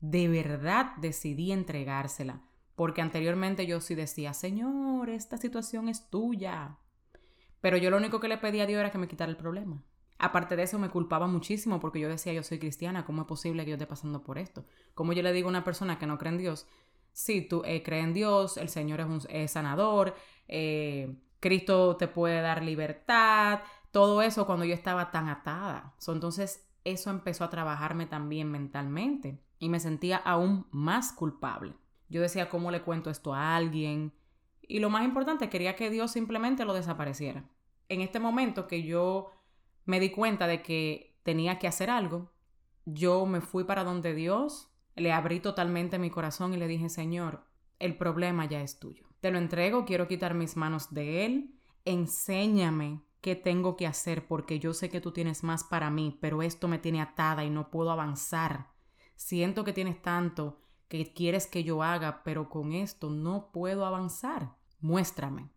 De 0.00 0.28
verdad 0.28 0.96
decidí 0.96 1.52
entregársela, 1.52 2.42
porque 2.74 3.00
anteriormente 3.00 3.66
yo 3.66 3.80
sí 3.80 3.94
decía, 3.94 4.34
Señor, 4.34 5.08
esta 5.08 5.36
situación 5.36 5.88
es 5.88 6.10
tuya. 6.10 6.78
Pero 7.60 7.76
yo 7.76 7.90
lo 7.90 7.96
único 7.96 8.18
que 8.18 8.28
le 8.28 8.38
pedía 8.38 8.64
a 8.64 8.66
Dios 8.66 8.80
era 8.80 8.90
que 8.90 8.98
me 8.98 9.08
quitara 9.08 9.30
el 9.30 9.36
problema. 9.36 9.84
Aparte 10.18 10.56
de 10.56 10.62
eso, 10.62 10.78
me 10.78 10.88
culpaba 10.88 11.26
muchísimo 11.26 11.78
porque 11.80 12.00
yo 12.00 12.08
decía, 12.08 12.32
yo 12.32 12.42
soy 12.42 12.58
cristiana, 12.58 13.04
¿cómo 13.04 13.22
es 13.22 13.28
posible 13.28 13.64
que 13.64 13.70
yo 13.70 13.74
esté 13.74 13.86
pasando 13.86 14.22
por 14.22 14.38
esto? 14.38 14.64
¿Cómo 14.94 15.12
yo 15.12 15.22
le 15.22 15.32
digo 15.32 15.48
a 15.48 15.50
una 15.50 15.64
persona 15.64 15.98
que 15.98 16.06
no 16.06 16.16
cree 16.16 16.32
en 16.32 16.38
Dios, 16.38 16.66
si 17.12 17.42
tú 17.42 17.62
eh, 17.64 17.82
crees 17.82 18.04
en 18.04 18.14
Dios, 18.14 18.56
el 18.56 18.68
Señor 18.68 19.00
es 19.00 19.06
un 19.06 19.48
sanador, 19.48 20.14
eh, 20.48 21.14
Cristo 21.40 21.96
te 21.96 22.08
puede 22.08 22.40
dar 22.40 22.62
libertad, 22.62 23.60
todo 23.90 24.22
eso 24.22 24.46
cuando 24.46 24.64
yo 24.64 24.74
estaba 24.74 25.10
tan 25.10 25.28
atada. 25.28 25.94
entonces 26.08 26.68
eso 26.84 27.10
empezó 27.10 27.44
a 27.44 27.50
trabajarme 27.50 28.06
también 28.06 28.50
mentalmente 28.50 29.40
y 29.58 29.68
me 29.68 29.78
sentía 29.78 30.16
aún 30.16 30.66
más 30.72 31.12
culpable. 31.12 31.74
Yo 32.08 32.20
decía, 32.20 32.48
¿cómo 32.48 32.70
le 32.70 32.82
cuento 32.82 33.10
esto 33.10 33.34
a 33.34 33.54
alguien? 33.54 34.12
Y 34.62 34.80
lo 34.80 34.90
más 34.90 35.04
importante, 35.04 35.48
quería 35.48 35.76
que 35.76 35.90
Dios 35.90 36.10
simplemente 36.10 36.64
lo 36.64 36.74
desapareciera. 36.74 37.44
En 37.88 38.00
este 38.00 38.18
momento 38.18 38.66
que 38.66 38.82
yo 38.82 39.30
me 39.84 40.00
di 40.00 40.10
cuenta 40.10 40.46
de 40.46 40.62
que 40.62 41.16
tenía 41.22 41.58
que 41.58 41.68
hacer 41.68 41.90
algo, 41.90 42.32
yo 42.84 43.24
me 43.26 43.40
fui 43.40 43.64
para 43.64 43.84
donde 43.84 44.14
Dios 44.14 44.71
le 44.96 45.12
abrí 45.12 45.40
totalmente 45.40 45.98
mi 45.98 46.10
corazón 46.10 46.54
y 46.54 46.56
le 46.56 46.68
dije, 46.68 46.88
Señor, 46.88 47.44
el 47.78 47.96
problema 47.96 48.44
ya 48.46 48.60
es 48.60 48.78
tuyo. 48.78 49.06
Te 49.20 49.30
lo 49.30 49.38
entrego, 49.38 49.84
quiero 49.84 50.08
quitar 50.08 50.34
mis 50.34 50.56
manos 50.56 50.92
de 50.92 51.24
él. 51.24 51.54
Enséñame 51.84 53.02
qué 53.20 53.36
tengo 53.36 53.76
que 53.76 53.86
hacer 53.86 54.26
porque 54.26 54.58
yo 54.58 54.74
sé 54.74 54.90
que 54.90 55.00
tú 55.00 55.12
tienes 55.12 55.42
más 55.44 55.64
para 55.64 55.90
mí, 55.90 56.18
pero 56.20 56.42
esto 56.42 56.68
me 56.68 56.78
tiene 56.78 57.00
atada 57.00 57.44
y 57.44 57.50
no 57.50 57.70
puedo 57.70 57.90
avanzar. 57.90 58.68
Siento 59.16 59.64
que 59.64 59.72
tienes 59.72 60.02
tanto 60.02 60.60
que 60.88 61.12
quieres 61.14 61.46
que 61.46 61.64
yo 61.64 61.82
haga, 61.82 62.22
pero 62.24 62.50
con 62.50 62.72
esto 62.72 63.10
no 63.10 63.50
puedo 63.52 63.86
avanzar. 63.86 64.56
Muéstrame. 64.80 65.50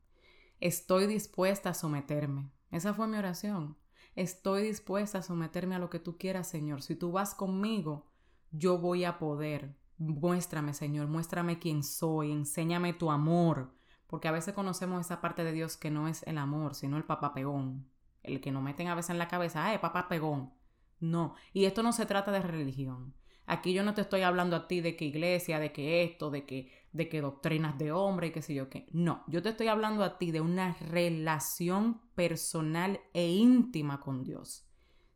Estoy 0.60 1.08
dispuesta 1.08 1.72
a 1.72 1.74
someterme. 1.74 2.52
Esa 2.72 2.94
fue 2.94 3.08
mi 3.08 3.18
oración. 3.18 3.78
Estoy 4.16 4.64
dispuesta 4.64 5.18
a 5.18 5.24
someterme 5.24 5.76
a 5.76 5.80
lo 5.80 5.90
que 5.90 6.00
tú 6.00 6.18
quieras, 6.18 6.48
Señor. 6.48 6.82
Si 6.82 6.96
tú 6.96 7.12
vas 7.12 7.36
conmigo, 7.36 8.06
yo 8.52 8.78
voy 8.78 9.04
a 9.04 9.18
poder. 9.18 9.76
Muéstrame, 9.98 10.74
Señor, 10.74 11.08
muéstrame 11.08 11.60
quién 11.60 11.84
soy, 11.84 12.32
enséñame 12.32 12.94
tu 12.94 13.12
amor, 13.12 13.74
porque 14.08 14.28
a 14.28 14.32
veces 14.32 14.54
conocemos 14.54 15.02
esa 15.02 15.22
parte 15.22 15.44
de 15.44 15.54
Dios 15.54 15.78
que 15.78 15.92
no 15.92 16.08
es 16.08 16.24
el 16.24 16.38
amor, 16.38 16.76
sino 16.76 16.98
el 16.98 17.06
papá 17.06 17.34
pegón, 17.34 17.90
el 18.24 18.42
que 18.42 18.52
nos 18.52 18.62
meten 18.62 18.88
a 18.88 18.96
veces 18.96 19.12
en 19.12 19.18
la 19.18 19.28
cabeza, 19.28 19.66
¡ay, 19.66 19.78
papá 19.78 20.08
pegón! 20.08 20.54
No, 21.00 21.36
y 21.54 21.66
esto 21.66 21.84
no 21.84 21.94
se 21.94 22.06
trata 22.06 22.32
de 22.32 22.42
religión. 22.42 23.14
Aquí 23.48 23.74
yo 23.74 23.84
no 23.84 23.94
te 23.94 24.02
estoy 24.02 24.22
hablando 24.22 24.56
a 24.56 24.68
ti 24.68 24.82
de 24.82 24.96
que 24.96 25.06
iglesia, 25.06 25.60
de 25.60 25.72
que 25.72 26.04
esto, 26.04 26.32
de 26.32 26.46
que, 26.46 26.72
de 26.94 27.08
que 27.10 27.22
doctrinas 27.22 27.78
de 27.78 27.92
hombre 27.92 28.28
y 28.28 28.32
qué 28.32 28.42
sé 28.42 28.56
yo 28.56 28.70
qué. 28.70 28.88
No, 28.92 29.24
yo 29.28 29.44
te 29.44 29.50
estoy 29.50 29.68
hablando 29.68 30.04
a 30.04 30.18
ti 30.18 30.32
de 30.32 30.42
una 30.42 30.74
relación 30.74 32.02
personal 32.16 33.00
e 33.14 33.28
íntima 33.28 34.00
con 34.00 34.24
Dios. 34.24 34.68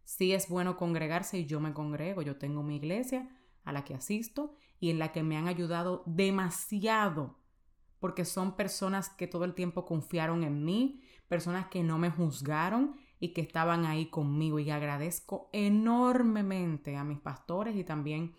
Sí 0.09 0.33
es 0.33 0.49
bueno 0.49 0.75
congregarse 0.75 1.37
y 1.37 1.45
yo 1.45 1.59
me 1.59 1.71
congrego, 1.71 2.23
yo 2.23 2.35
tengo 2.35 2.63
mi 2.63 2.77
iglesia 2.77 3.29
a 3.63 3.71
la 3.71 3.83
que 3.83 3.93
asisto 3.93 4.55
y 4.79 4.89
en 4.89 4.97
la 4.97 5.11
que 5.11 5.21
me 5.21 5.37
han 5.37 5.47
ayudado 5.47 6.01
demasiado, 6.07 7.37
porque 7.99 8.25
son 8.25 8.55
personas 8.55 9.09
que 9.09 9.27
todo 9.27 9.45
el 9.45 9.53
tiempo 9.53 9.85
confiaron 9.85 10.43
en 10.43 10.65
mí, 10.65 11.03
personas 11.27 11.67
que 11.67 11.83
no 11.83 11.99
me 11.99 12.09
juzgaron 12.09 12.95
y 13.19 13.33
que 13.33 13.41
estaban 13.41 13.85
ahí 13.85 14.07
conmigo 14.07 14.57
y 14.57 14.71
agradezco 14.71 15.51
enormemente 15.53 16.97
a 16.97 17.03
mis 17.03 17.19
pastores 17.19 17.75
y 17.75 17.83
también 17.83 18.33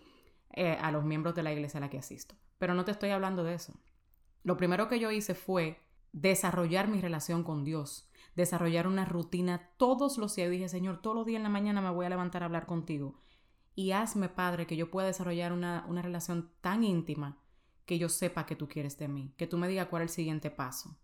eh, 0.53 0.73
a 0.73 0.91
los 0.91 1.05
miembros 1.05 1.37
de 1.37 1.45
la 1.45 1.53
iglesia 1.53 1.79
a 1.79 1.83
la 1.83 1.89
que 1.89 1.99
asisto. 1.99 2.35
Pero 2.59 2.75
no 2.75 2.85
te 2.85 2.91
estoy 2.91 3.11
hablando 3.11 3.45
de 3.45 3.55
eso. 3.55 3.75
Lo 4.43 4.57
primero 4.57 4.89
que 4.89 4.99
yo 4.99 5.13
hice 5.13 5.37
fue 5.37 5.79
desarrollar 6.11 6.89
mi 6.89 7.01
relación 7.01 7.45
con 7.45 7.63
Dios, 7.63 8.10
desarrollar 8.41 8.87
una 8.87 9.05
rutina 9.05 9.71
todos 9.77 10.19
los 10.19 10.35
días. 10.37 10.51
dije, 10.51 10.69
Señor, 10.69 11.01
todos 11.01 11.17
los 11.17 11.27
días 11.27 11.39
en 11.39 11.45
la 11.45 11.49
mañana 11.49 11.81
me 11.81 11.91
voy 11.91 12.07
a 12.07 12.11
levantar 12.11 12.43
a 12.43 12.47
hablar 12.47 12.67
contigo. 12.67 13.21
Y 13.75 13.93
hazme, 13.93 14.29
Padre, 14.29 14.67
que 14.67 14.77
yo 14.77 14.91
pueda 14.91 15.07
desarrollar 15.07 15.53
una, 15.53 15.85
una 15.89 16.03
relación 16.03 16.51
tan 16.61 16.85
íntima 16.85 17.39
que 17.87 17.99
yo 17.99 18.09
sepa 18.09 18.47
que 18.47 18.57
tú 18.57 18.69
quieres 18.69 18.99
de 18.99 19.09
mí, 19.09 19.35
que 19.37 19.47
tú 19.47 19.59
me 19.59 19.69
digas 19.69 19.89
cuál 19.89 20.03
es 20.03 20.11
el 20.11 20.15
siguiente 20.15 20.51
paso. 20.51 20.97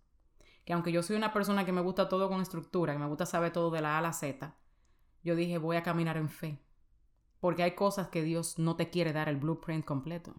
Que 0.64 0.72
aunque 0.72 0.92
yo 0.92 1.02
soy 1.02 1.16
una 1.16 1.32
persona 1.32 1.64
que 1.64 1.72
me 1.72 1.80
gusta 1.80 2.08
todo 2.08 2.28
con 2.28 2.40
estructura, 2.40 2.92
que 2.92 2.98
me 2.98 3.06
gusta 3.06 3.26
saber 3.26 3.52
todo 3.52 3.70
de 3.70 3.80
la 3.80 3.94
A 3.94 3.98
a 3.98 4.02
la 4.02 4.12
Z, 4.12 4.56
yo 5.22 5.34
dije, 5.36 5.58
voy 5.58 5.76
a 5.76 5.82
caminar 5.82 6.16
en 6.16 6.28
fe. 6.28 6.60
Porque 7.40 7.62
hay 7.62 7.74
cosas 7.74 8.08
que 8.08 8.22
Dios 8.22 8.58
no 8.58 8.76
te 8.76 8.90
quiere 8.90 9.12
dar 9.12 9.28
el 9.28 9.36
blueprint 9.36 9.84
completo. 9.84 10.34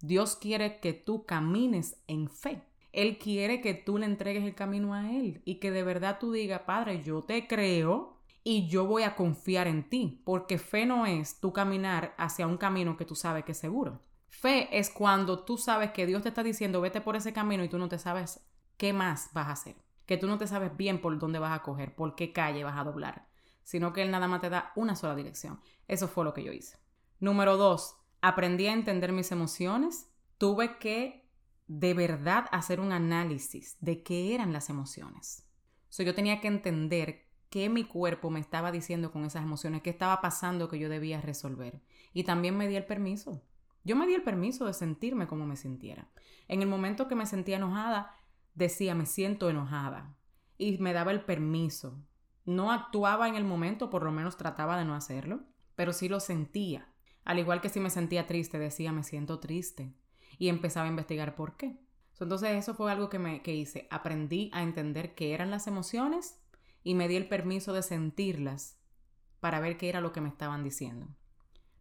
Dios 0.00 0.36
quiere 0.36 0.80
que 0.80 0.92
tú 0.92 1.24
camines 1.24 1.96
en 2.06 2.28
fe. 2.28 2.62
Él 2.94 3.18
quiere 3.18 3.60
que 3.60 3.74
tú 3.74 3.98
le 3.98 4.06
entregues 4.06 4.44
el 4.44 4.54
camino 4.54 4.94
a 4.94 5.10
Él 5.10 5.42
y 5.44 5.56
que 5.56 5.70
de 5.70 5.82
verdad 5.82 6.18
tú 6.20 6.32
digas, 6.32 6.62
Padre, 6.62 7.02
yo 7.02 7.22
te 7.22 7.46
creo 7.46 8.14
y 8.42 8.68
yo 8.68 8.86
voy 8.86 9.02
a 9.02 9.16
confiar 9.16 9.66
en 9.66 9.88
ti, 9.88 10.22
porque 10.24 10.58
fe 10.58 10.86
no 10.86 11.06
es 11.06 11.40
tú 11.40 11.52
caminar 11.52 12.14
hacia 12.18 12.46
un 12.46 12.58
camino 12.58 12.96
que 12.96 13.04
tú 13.04 13.14
sabes 13.14 13.44
que 13.44 13.52
es 13.52 13.58
seguro. 13.58 14.00
Fe 14.28 14.68
es 14.78 14.90
cuando 14.90 15.44
tú 15.44 15.56
sabes 15.56 15.92
que 15.92 16.06
Dios 16.06 16.22
te 16.22 16.28
está 16.28 16.42
diciendo, 16.42 16.80
vete 16.80 17.00
por 17.00 17.16
ese 17.16 17.32
camino 17.32 17.64
y 17.64 17.68
tú 17.68 17.78
no 17.78 17.88
te 17.88 17.98
sabes 17.98 18.46
qué 18.76 18.92
más 18.92 19.30
vas 19.32 19.48
a 19.48 19.52
hacer, 19.52 19.76
que 20.06 20.18
tú 20.18 20.26
no 20.26 20.36
te 20.36 20.46
sabes 20.46 20.76
bien 20.76 21.00
por 21.00 21.18
dónde 21.18 21.38
vas 21.38 21.58
a 21.58 21.62
coger, 21.62 21.94
por 21.94 22.14
qué 22.14 22.32
calle 22.32 22.64
vas 22.64 22.76
a 22.76 22.84
doblar, 22.84 23.26
sino 23.62 23.92
que 23.92 24.02
Él 24.02 24.10
nada 24.10 24.28
más 24.28 24.40
te 24.40 24.50
da 24.50 24.72
una 24.76 24.94
sola 24.94 25.14
dirección. 25.14 25.60
Eso 25.88 26.06
fue 26.06 26.24
lo 26.24 26.34
que 26.34 26.44
yo 26.44 26.52
hice. 26.52 26.76
Número 27.20 27.56
dos, 27.56 27.96
aprendí 28.20 28.66
a 28.66 28.72
entender 28.72 29.12
mis 29.12 29.32
emociones. 29.32 30.10
Tuve 30.36 30.78
que 30.78 31.23
de 31.66 31.94
verdad 31.94 32.46
hacer 32.52 32.80
un 32.80 32.92
análisis 32.92 33.76
de 33.80 34.02
qué 34.02 34.34
eran 34.34 34.52
las 34.52 34.68
emociones. 34.68 35.46
So, 35.88 36.02
yo 36.02 36.14
tenía 36.14 36.40
que 36.40 36.48
entender 36.48 37.26
qué 37.48 37.68
mi 37.68 37.84
cuerpo 37.84 38.30
me 38.30 38.40
estaba 38.40 38.72
diciendo 38.72 39.12
con 39.12 39.24
esas 39.24 39.42
emociones, 39.42 39.82
qué 39.82 39.90
estaba 39.90 40.20
pasando 40.20 40.68
que 40.68 40.78
yo 40.78 40.88
debía 40.88 41.20
resolver. 41.20 41.80
Y 42.12 42.24
también 42.24 42.56
me 42.56 42.68
di 42.68 42.76
el 42.76 42.84
permiso. 42.84 43.42
Yo 43.84 43.96
me 43.96 44.06
di 44.06 44.14
el 44.14 44.22
permiso 44.22 44.66
de 44.66 44.74
sentirme 44.74 45.26
como 45.26 45.46
me 45.46 45.56
sintiera. 45.56 46.10
En 46.48 46.62
el 46.62 46.68
momento 46.68 47.06
que 47.06 47.14
me 47.14 47.26
sentía 47.26 47.56
enojada, 47.56 48.14
decía, 48.54 48.94
me 48.94 49.06
siento 49.06 49.48
enojada. 49.48 50.16
Y 50.58 50.78
me 50.78 50.92
daba 50.92 51.12
el 51.12 51.24
permiso. 51.24 52.02
No 52.44 52.72
actuaba 52.72 53.28
en 53.28 53.36
el 53.36 53.44
momento, 53.44 53.88
por 53.88 54.02
lo 54.02 54.12
menos 54.12 54.36
trataba 54.36 54.76
de 54.76 54.84
no 54.84 54.94
hacerlo, 54.94 55.44
pero 55.76 55.92
sí 55.92 56.08
lo 56.08 56.20
sentía. 56.20 56.92
Al 57.24 57.38
igual 57.38 57.60
que 57.60 57.68
si 57.68 57.80
me 57.80 57.90
sentía 57.90 58.26
triste, 58.26 58.58
decía, 58.58 58.92
me 58.92 59.02
siento 59.02 59.38
triste 59.38 59.94
y 60.38 60.48
empezaba 60.48 60.86
a 60.86 60.90
investigar 60.90 61.34
por 61.34 61.56
qué. 61.56 61.78
Entonces 62.20 62.50
eso 62.52 62.74
fue 62.74 62.90
algo 62.90 63.08
que, 63.08 63.18
me, 63.18 63.42
que 63.42 63.54
hice. 63.54 63.86
Aprendí 63.90 64.50
a 64.54 64.62
entender 64.62 65.14
qué 65.14 65.34
eran 65.34 65.50
las 65.50 65.66
emociones 65.66 66.40
y 66.82 66.94
me 66.94 67.08
di 67.08 67.16
el 67.16 67.28
permiso 67.28 67.72
de 67.72 67.82
sentirlas 67.82 68.78
para 69.40 69.60
ver 69.60 69.76
qué 69.76 69.88
era 69.88 70.00
lo 70.00 70.12
que 70.12 70.20
me 70.20 70.28
estaban 70.28 70.64
diciendo. 70.64 71.08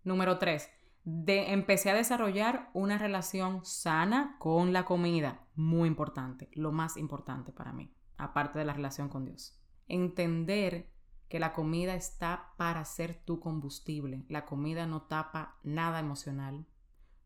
Número 0.03 0.37
tres, 0.39 0.69
de, 1.05 1.53
empecé 1.53 1.91
a 1.91 1.95
desarrollar 1.95 2.69
una 2.73 2.97
relación 2.97 3.63
sana 3.63 4.35
con 4.39 4.73
la 4.73 4.85
comida. 4.85 5.45
Muy 5.55 5.87
importante, 5.87 6.49
lo 6.53 6.71
más 6.71 6.97
importante 6.97 7.51
para 7.51 7.71
mí, 7.71 7.93
aparte 8.17 8.59
de 8.59 8.65
la 8.65 8.73
relación 8.73 9.07
con 9.07 9.25
Dios. 9.25 9.57
Entender 9.87 10.89
que 11.29 11.39
la 11.39 11.53
comida 11.53 11.95
está 11.95 12.53
para 12.57 12.83
ser 12.85 13.23
tu 13.23 13.39
combustible. 13.39 14.25
La 14.29 14.45
comida 14.45 14.85
no 14.85 15.03
tapa 15.03 15.57
nada 15.63 15.99
emocional 15.99 16.65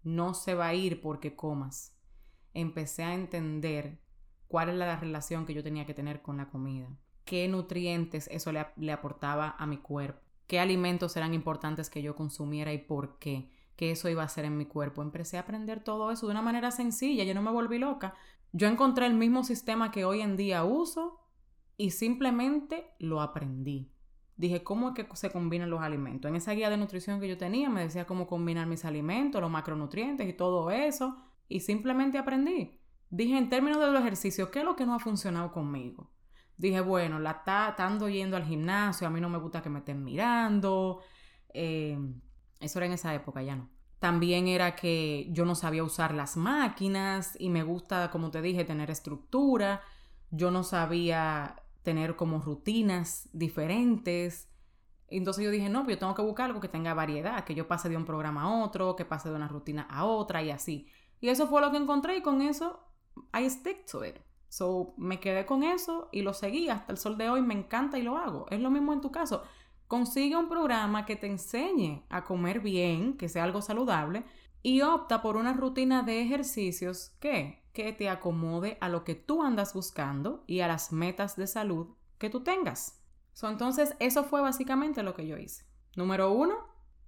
no 0.07 0.33
se 0.33 0.55
va 0.55 0.67
a 0.67 0.73
ir 0.73 1.01
porque 1.01 1.35
comas. 1.35 1.93
Empecé 2.53 3.03
a 3.03 3.13
entender 3.13 3.99
cuál 4.47 4.69
era 4.69 4.77
la 4.77 4.95
relación 4.95 5.45
que 5.45 5.53
yo 5.53 5.63
tenía 5.63 5.85
que 5.85 5.93
tener 5.93 6.21
con 6.21 6.37
la 6.37 6.49
comida. 6.49 6.87
qué 7.25 7.45
nutrientes 7.49 8.29
eso 8.31 8.53
le, 8.53 8.91
aportaba 8.93 9.57
a 9.59 9.65
mi 9.65 9.79
cuerpo, 9.79 10.21
qué 10.47 10.61
alimentos 10.61 11.17
eran 11.17 11.33
importantes 11.33 11.89
que 11.89 12.01
yo 12.01 12.15
consumiera 12.15 12.71
y 12.71 12.77
por 12.77 13.19
qué 13.19 13.51
que 13.75 13.91
eso 13.91 14.07
iba 14.09 14.21
a 14.23 14.25
hacer 14.25 14.45
en 14.45 14.57
mi 14.57 14.65
cuerpo. 14.65 15.03
Empecé 15.03 15.37
a 15.37 15.41
aprender 15.41 15.83
todo 15.83 16.09
eso 16.09 16.25
de 16.25 16.31
una 16.31 16.41
manera 16.41 16.71
sencilla, 16.71 17.25
yo 17.25 17.35
no 17.35 17.43
me 17.43 17.51
volví 17.51 17.77
loca. 17.77 18.15
Yo 18.53 18.67
encontré 18.67 19.05
el 19.05 19.13
mismo 19.13 19.43
sistema 19.43 19.91
que 19.91 20.05
hoy 20.05 20.21
en 20.21 20.37
día 20.37 20.63
uso 20.63 21.19
y 21.75 21.91
simplemente 21.91 22.95
lo 22.97 23.21
aprendí. 23.21 23.91
Dije, 24.37 24.63
¿cómo 24.63 24.89
es 24.89 24.95
que 24.95 25.07
se 25.15 25.31
combinan 25.31 25.69
los 25.71 25.81
alimentos? 25.81 26.29
En 26.29 26.35
esa 26.35 26.53
guía 26.53 26.69
de 26.69 26.77
nutrición 26.77 27.19
que 27.19 27.27
yo 27.27 27.37
tenía 27.37 27.69
me 27.69 27.81
decía 27.81 28.05
cómo 28.05 28.27
combinar 28.27 28.67
mis 28.67 28.85
alimentos, 28.85 29.41
los 29.41 29.49
macronutrientes 29.49 30.29
y 30.29 30.33
todo 30.33 30.69
eso. 30.69 31.17
Y 31.49 31.61
simplemente 31.61 32.19
aprendí. 32.19 32.79
Dije, 33.09 33.37
en 33.37 33.49
términos 33.49 33.79
de 33.79 33.91
los 33.91 34.01
ejercicios, 34.01 34.49
¿qué 34.49 34.59
es 34.59 34.65
lo 34.65 34.75
que 34.75 34.85
no 34.85 34.93
ha 34.93 34.99
funcionado 34.99 35.51
conmigo? 35.51 36.11
Dije, 36.55 36.81
bueno, 36.81 37.19
la 37.19 37.43
estando 37.69 38.09
yendo 38.09 38.37
al 38.37 38.45
gimnasio, 38.45 39.07
a 39.07 39.09
mí 39.09 39.19
no 39.19 39.29
me 39.29 39.37
gusta 39.39 39.61
que 39.61 39.69
me 39.69 39.79
estén 39.79 40.03
mirando. 40.03 41.01
Eh, 41.53 41.97
eso 42.59 42.79
era 42.79 42.85
en 42.85 42.93
esa 42.93 43.15
época, 43.15 43.41
ya 43.41 43.55
no. 43.55 43.69
También 43.99 44.47
era 44.47 44.75
que 44.75 45.27
yo 45.31 45.45
no 45.45 45.55
sabía 45.55 45.83
usar 45.83 46.13
las 46.13 46.37
máquinas 46.37 47.35
y 47.39 47.49
me 47.49 47.63
gusta, 47.63 48.11
como 48.11 48.29
te 48.29 48.41
dije, 48.41 48.63
tener 48.63 48.91
estructura. 48.91 49.81
Yo 50.29 50.51
no 50.51 50.63
sabía 50.63 51.55
tener 51.87 52.17
como 52.17 52.41
rutinas 52.41 53.29
diferentes. 53.31 54.49
Entonces 55.07 55.45
yo 55.45 55.51
dije, 55.51 55.69
no, 55.69 55.85
pues 55.85 55.95
yo 55.95 55.99
tengo 55.99 56.15
que 56.15 56.21
buscar 56.21 56.47
algo 56.47 56.59
que 56.59 56.67
tenga 56.67 56.93
variedad, 56.93 57.45
que 57.45 57.55
yo 57.55 57.65
pase 57.65 57.87
de 57.87 57.95
un 57.95 58.03
programa 58.03 58.41
a 58.41 58.65
otro, 58.65 58.97
que 58.97 59.05
pase 59.05 59.29
de 59.29 59.35
una 59.35 59.47
rutina 59.47 59.83
a 59.83 60.03
otra 60.03 60.43
y 60.43 60.51
así. 60.51 60.89
Y 61.21 61.29
eso 61.29 61.47
fue 61.47 61.61
lo 61.61 61.71
que 61.71 61.77
encontré 61.77 62.17
y 62.17 62.21
con 62.21 62.41
eso 62.41 62.83
I 63.33 63.49
stick 63.49 63.85
to 63.89 64.03
it. 64.03 64.17
So 64.49 64.95
me 64.97 65.21
quedé 65.21 65.45
con 65.45 65.63
eso 65.63 66.09
y 66.11 66.23
lo 66.23 66.33
seguí 66.33 66.67
hasta 66.67 66.91
el 66.91 66.97
sol 66.97 67.17
de 67.17 67.29
hoy, 67.29 67.41
me 67.41 67.53
encanta 67.53 67.97
y 67.97 68.01
lo 68.01 68.17
hago. 68.17 68.47
Es 68.49 68.59
lo 68.59 68.69
mismo 68.69 68.91
en 68.91 68.99
tu 68.99 69.09
caso. 69.09 69.43
Consigue 69.87 70.35
un 70.35 70.49
programa 70.49 71.05
que 71.05 71.15
te 71.15 71.27
enseñe 71.27 72.03
a 72.09 72.25
comer 72.25 72.59
bien, 72.59 73.15
que 73.15 73.29
sea 73.29 73.45
algo 73.45 73.61
saludable, 73.61 74.25
y 74.63 74.81
opta 74.81 75.21
por 75.21 75.37
una 75.37 75.53
rutina 75.53 76.03
de 76.03 76.21
ejercicios 76.21 77.15
que, 77.19 77.63
que 77.73 77.93
te 77.93 78.09
acomode 78.09 78.77
a 78.81 78.89
lo 78.89 79.03
que 79.03 79.15
tú 79.15 79.43
andas 79.43 79.73
buscando 79.73 80.43
y 80.47 80.61
a 80.61 80.67
las 80.67 80.91
metas 80.91 81.35
de 81.35 81.47
salud 81.47 81.95
que 82.17 82.29
tú 82.29 82.43
tengas. 82.43 83.01
entonces, 83.43 83.95
eso 83.99 84.23
fue 84.23 84.41
básicamente 84.41 85.03
lo 85.03 85.13
que 85.13 85.27
yo 85.27 85.37
hice. 85.37 85.65
Número 85.95 86.31
uno, 86.31 86.55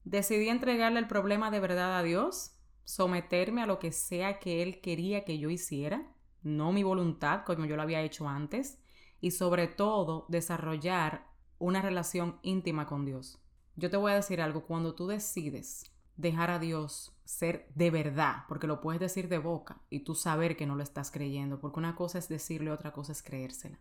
decidí 0.03 0.50
entregarle 0.50 1.00
el 1.00 1.08
problema 1.08 1.51
de 1.51 1.60
verdad 1.60 1.98
a 1.98 2.03
Dios, 2.03 2.56
someterme 2.84 3.62
a 3.62 3.65
lo 3.65 3.79
que 3.79 3.91
sea 3.91 4.39
que 4.39 4.62
Él 4.62 4.82
quería 4.82 5.25
que 5.25 5.38
yo 5.39 5.50
hiciera, 5.50 6.12
no 6.41 6.72
mi 6.72 6.84
voluntad 6.84 7.44
como 7.46 7.65
yo 7.65 7.75
lo 7.75 7.82
había 7.82 8.01
hecho 8.01 8.27
antes, 8.27 8.79
y 9.22 9.32
sobre 9.32 9.68
todo 9.68 10.25
desarrollar 10.29 11.27
una 11.58 11.82
relación 11.82 12.39
íntima 12.41 12.86
con 12.86 13.06
Dios. 13.06 13.39
Yo 13.75 13.89
te 13.89 13.98
voy 13.98 14.12
a 14.12 14.15
decir 14.15 14.41
algo, 14.41 14.65
cuando 14.65 14.96
tú 14.96 15.08
decides 15.08 15.91
dejar 16.20 16.52
a 16.52 16.60
Dios 16.60 17.16
ser 17.24 17.72
de 17.76 17.92
verdad, 17.92 18.44
porque 18.48 18.68
lo 18.68 18.82
puedes 18.82 19.00
decir 19.00 19.30
de 19.30 19.38
boca 19.38 19.82
y 19.90 20.00
tú 20.02 20.16
saber 20.16 20.58
que 20.58 20.66
no 20.66 20.76
lo 20.76 20.84
estás 20.84 21.12
creyendo, 21.12 21.60
porque 21.60 21.80
una 21.80 21.96
cosa 21.96 22.18
es 22.18 22.28
decirle, 22.28 22.72
otra 22.72 22.92
cosa 22.92 23.14
es 23.14 23.24
creérsela. 23.24 23.80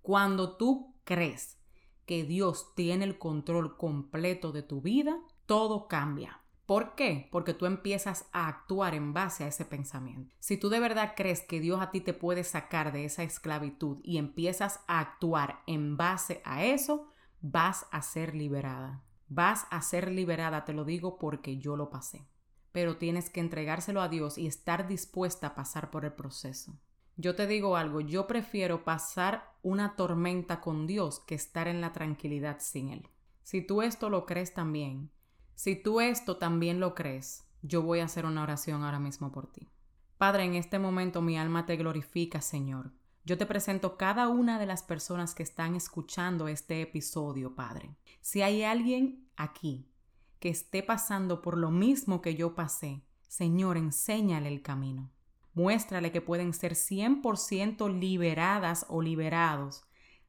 Cuando 0.00 0.56
tú 0.56 0.94
crees 1.04 1.58
que 2.06 2.24
Dios 2.24 2.74
tiene 2.74 3.04
el 3.04 3.18
control 3.18 3.76
completo 3.76 4.50
de 4.50 4.62
tu 4.62 4.80
vida, 4.80 5.18
todo 5.44 5.88
cambia. 5.88 6.40
¿Por 6.64 6.94
qué? 6.94 7.28
Porque 7.30 7.54
tú 7.54 7.66
empiezas 7.66 8.26
a 8.32 8.48
actuar 8.48 8.94
en 8.94 9.12
base 9.12 9.44
a 9.44 9.48
ese 9.48 9.64
pensamiento. 9.64 10.34
Si 10.38 10.56
tú 10.56 10.68
de 10.68 10.80
verdad 10.80 11.14
crees 11.16 11.42
que 11.42 11.60
Dios 11.60 11.80
a 11.80 11.90
ti 11.90 12.00
te 12.00 12.14
puede 12.14 12.44
sacar 12.44 12.92
de 12.92 13.04
esa 13.04 13.22
esclavitud 13.22 14.00
y 14.02 14.18
empiezas 14.18 14.80
a 14.86 15.00
actuar 15.00 15.62
en 15.66 15.96
base 15.96 16.40
a 16.44 16.64
eso, 16.64 17.08
vas 17.40 17.86
a 17.90 18.02
ser 18.02 18.34
liberada. 18.34 19.02
Vas 19.28 19.66
a 19.70 19.82
ser 19.82 20.10
liberada, 20.10 20.64
te 20.64 20.72
lo 20.72 20.84
digo 20.84 21.18
porque 21.18 21.58
yo 21.58 21.76
lo 21.76 21.90
pasé. 21.90 22.26
Pero 22.72 22.96
tienes 22.96 23.30
que 23.30 23.40
entregárselo 23.40 24.00
a 24.00 24.08
Dios 24.08 24.38
y 24.38 24.46
estar 24.46 24.88
dispuesta 24.88 25.48
a 25.48 25.54
pasar 25.54 25.90
por 25.90 26.04
el 26.04 26.12
proceso. 26.12 26.78
Yo 27.16 27.34
te 27.34 27.46
digo 27.46 27.76
algo, 27.76 28.00
yo 28.00 28.26
prefiero 28.26 28.84
pasar 28.84 29.52
una 29.62 29.96
tormenta 29.96 30.60
con 30.60 30.86
Dios 30.86 31.20
que 31.20 31.34
estar 31.34 31.66
en 31.66 31.80
la 31.80 31.92
tranquilidad 31.92 32.58
sin 32.60 32.90
Él. 32.90 33.08
Si 33.42 33.60
tú 33.60 33.82
esto 33.82 34.08
lo 34.08 34.24
crees 34.24 34.54
también, 34.54 35.10
si 35.54 35.74
tú 35.74 36.00
esto 36.00 36.36
también 36.36 36.78
lo 36.78 36.94
crees, 36.94 37.44
yo 37.62 37.82
voy 37.82 37.98
a 37.98 38.04
hacer 38.04 38.24
una 38.24 38.44
oración 38.44 38.84
ahora 38.84 39.00
mismo 39.00 39.32
por 39.32 39.50
ti. 39.50 39.68
Padre, 40.16 40.44
en 40.44 40.54
este 40.54 40.78
momento 40.78 41.20
mi 41.20 41.36
alma 41.36 41.66
te 41.66 41.76
glorifica, 41.76 42.40
Señor. 42.40 42.92
Yo 43.28 43.36
te 43.36 43.44
presento 43.44 43.98
cada 43.98 44.28
una 44.30 44.58
de 44.58 44.64
las 44.64 44.82
personas 44.82 45.34
que 45.34 45.42
están 45.42 45.76
escuchando 45.76 46.48
este 46.48 46.80
episodio, 46.80 47.54
Padre. 47.54 47.94
Si 48.22 48.40
hay 48.40 48.62
alguien 48.62 49.28
aquí 49.36 49.86
que 50.40 50.48
esté 50.48 50.82
pasando 50.82 51.42
por 51.42 51.58
lo 51.58 51.70
mismo 51.70 52.22
que 52.22 52.36
yo 52.36 52.54
pasé, 52.54 53.02
Señor, 53.26 53.76
enséñale 53.76 54.48
el 54.48 54.62
camino. 54.62 55.10
Muéstrale 55.52 56.10
que 56.10 56.22
pueden 56.22 56.54
ser 56.54 56.72
100% 56.72 58.00
liberadas 58.00 58.86
o 58.88 59.02
liberados 59.02 59.84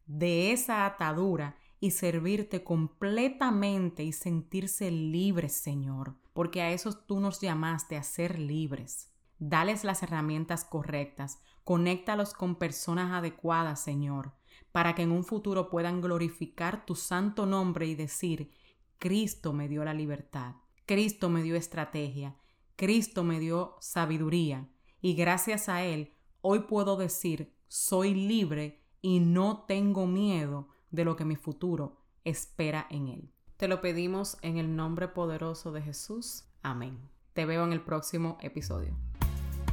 de 0.05 0.51
esa 0.51 0.85
atadura 0.85 1.55
y 1.79 1.91
servirte 1.91 2.65
completamente 2.65 4.03
y 4.03 4.11
sentirse 4.11 4.91
libres, 4.91 5.53
Señor, 5.53 6.17
porque 6.33 6.61
a 6.61 6.73
eso 6.73 6.91
tú 6.91 7.21
nos 7.21 7.39
llamaste 7.39 7.95
a 7.95 8.03
ser 8.03 8.37
libres. 8.37 9.09
Dales 9.39 9.83
las 9.85 10.03
herramientas 10.03 10.65
correctas, 10.65 11.39
conéctalos 11.63 12.33
con 12.33 12.55
personas 12.55 13.11
adecuadas, 13.11 13.81
Señor, 13.81 14.33
para 14.71 14.95
que 14.95 15.03
en 15.03 15.11
un 15.11 15.23
futuro 15.23 15.69
puedan 15.69 16.01
glorificar 16.01 16.85
tu 16.85 16.95
santo 16.95 17.45
nombre 17.45 17.87
y 17.87 17.95
decir, 17.95 18.51
Cristo 18.97 19.53
me 19.53 19.69
dio 19.69 19.85
la 19.85 19.93
libertad, 19.93 20.55
Cristo 20.85 21.29
me 21.29 21.41
dio 21.41 21.55
estrategia, 21.55 22.35
Cristo 22.75 23.23
me 23.23 23.39
dio 23.39 23.77
sabiduría, 23.79 24.69
y 25.01 25.13
gracias 25.13 25.69
a 25.69 25.83
Él 25.83 26.13
hoy 26.41 26.59
puedo 26.59 26.97
decir, 26.97 27.55
soy 27.67 28.13
libre 28.13 28.81
y 29.01 29.19
no 29.19 29.63
tengo 29.67 30.05
miedo 30.05 30.67
de 30.91 31.05
lo 31.05 31.15
que 31.15 31.25
mi 31.25 31.35
futuro 31.35 32.01
espera 32.25 32.87
en 32.89 33.07
Él. 33.07 33.33
Te 33.57 33.67
lo 33.67 33.81
pedimos 33.81 34.37
en 34.41 34.57
el 34.57 34.75
nombre 34.75 35.07
poderoso 35.07 35.71
de 35.71 35.81
Jesús. 35.81 36.45
Amén. 36.61 36.97
Te 37.33 37.45
veo 37.45 37.63
en 37.63 37.73
el 37.73 37.81
próximo 37.81 38.37
episodio. 38.41 39.08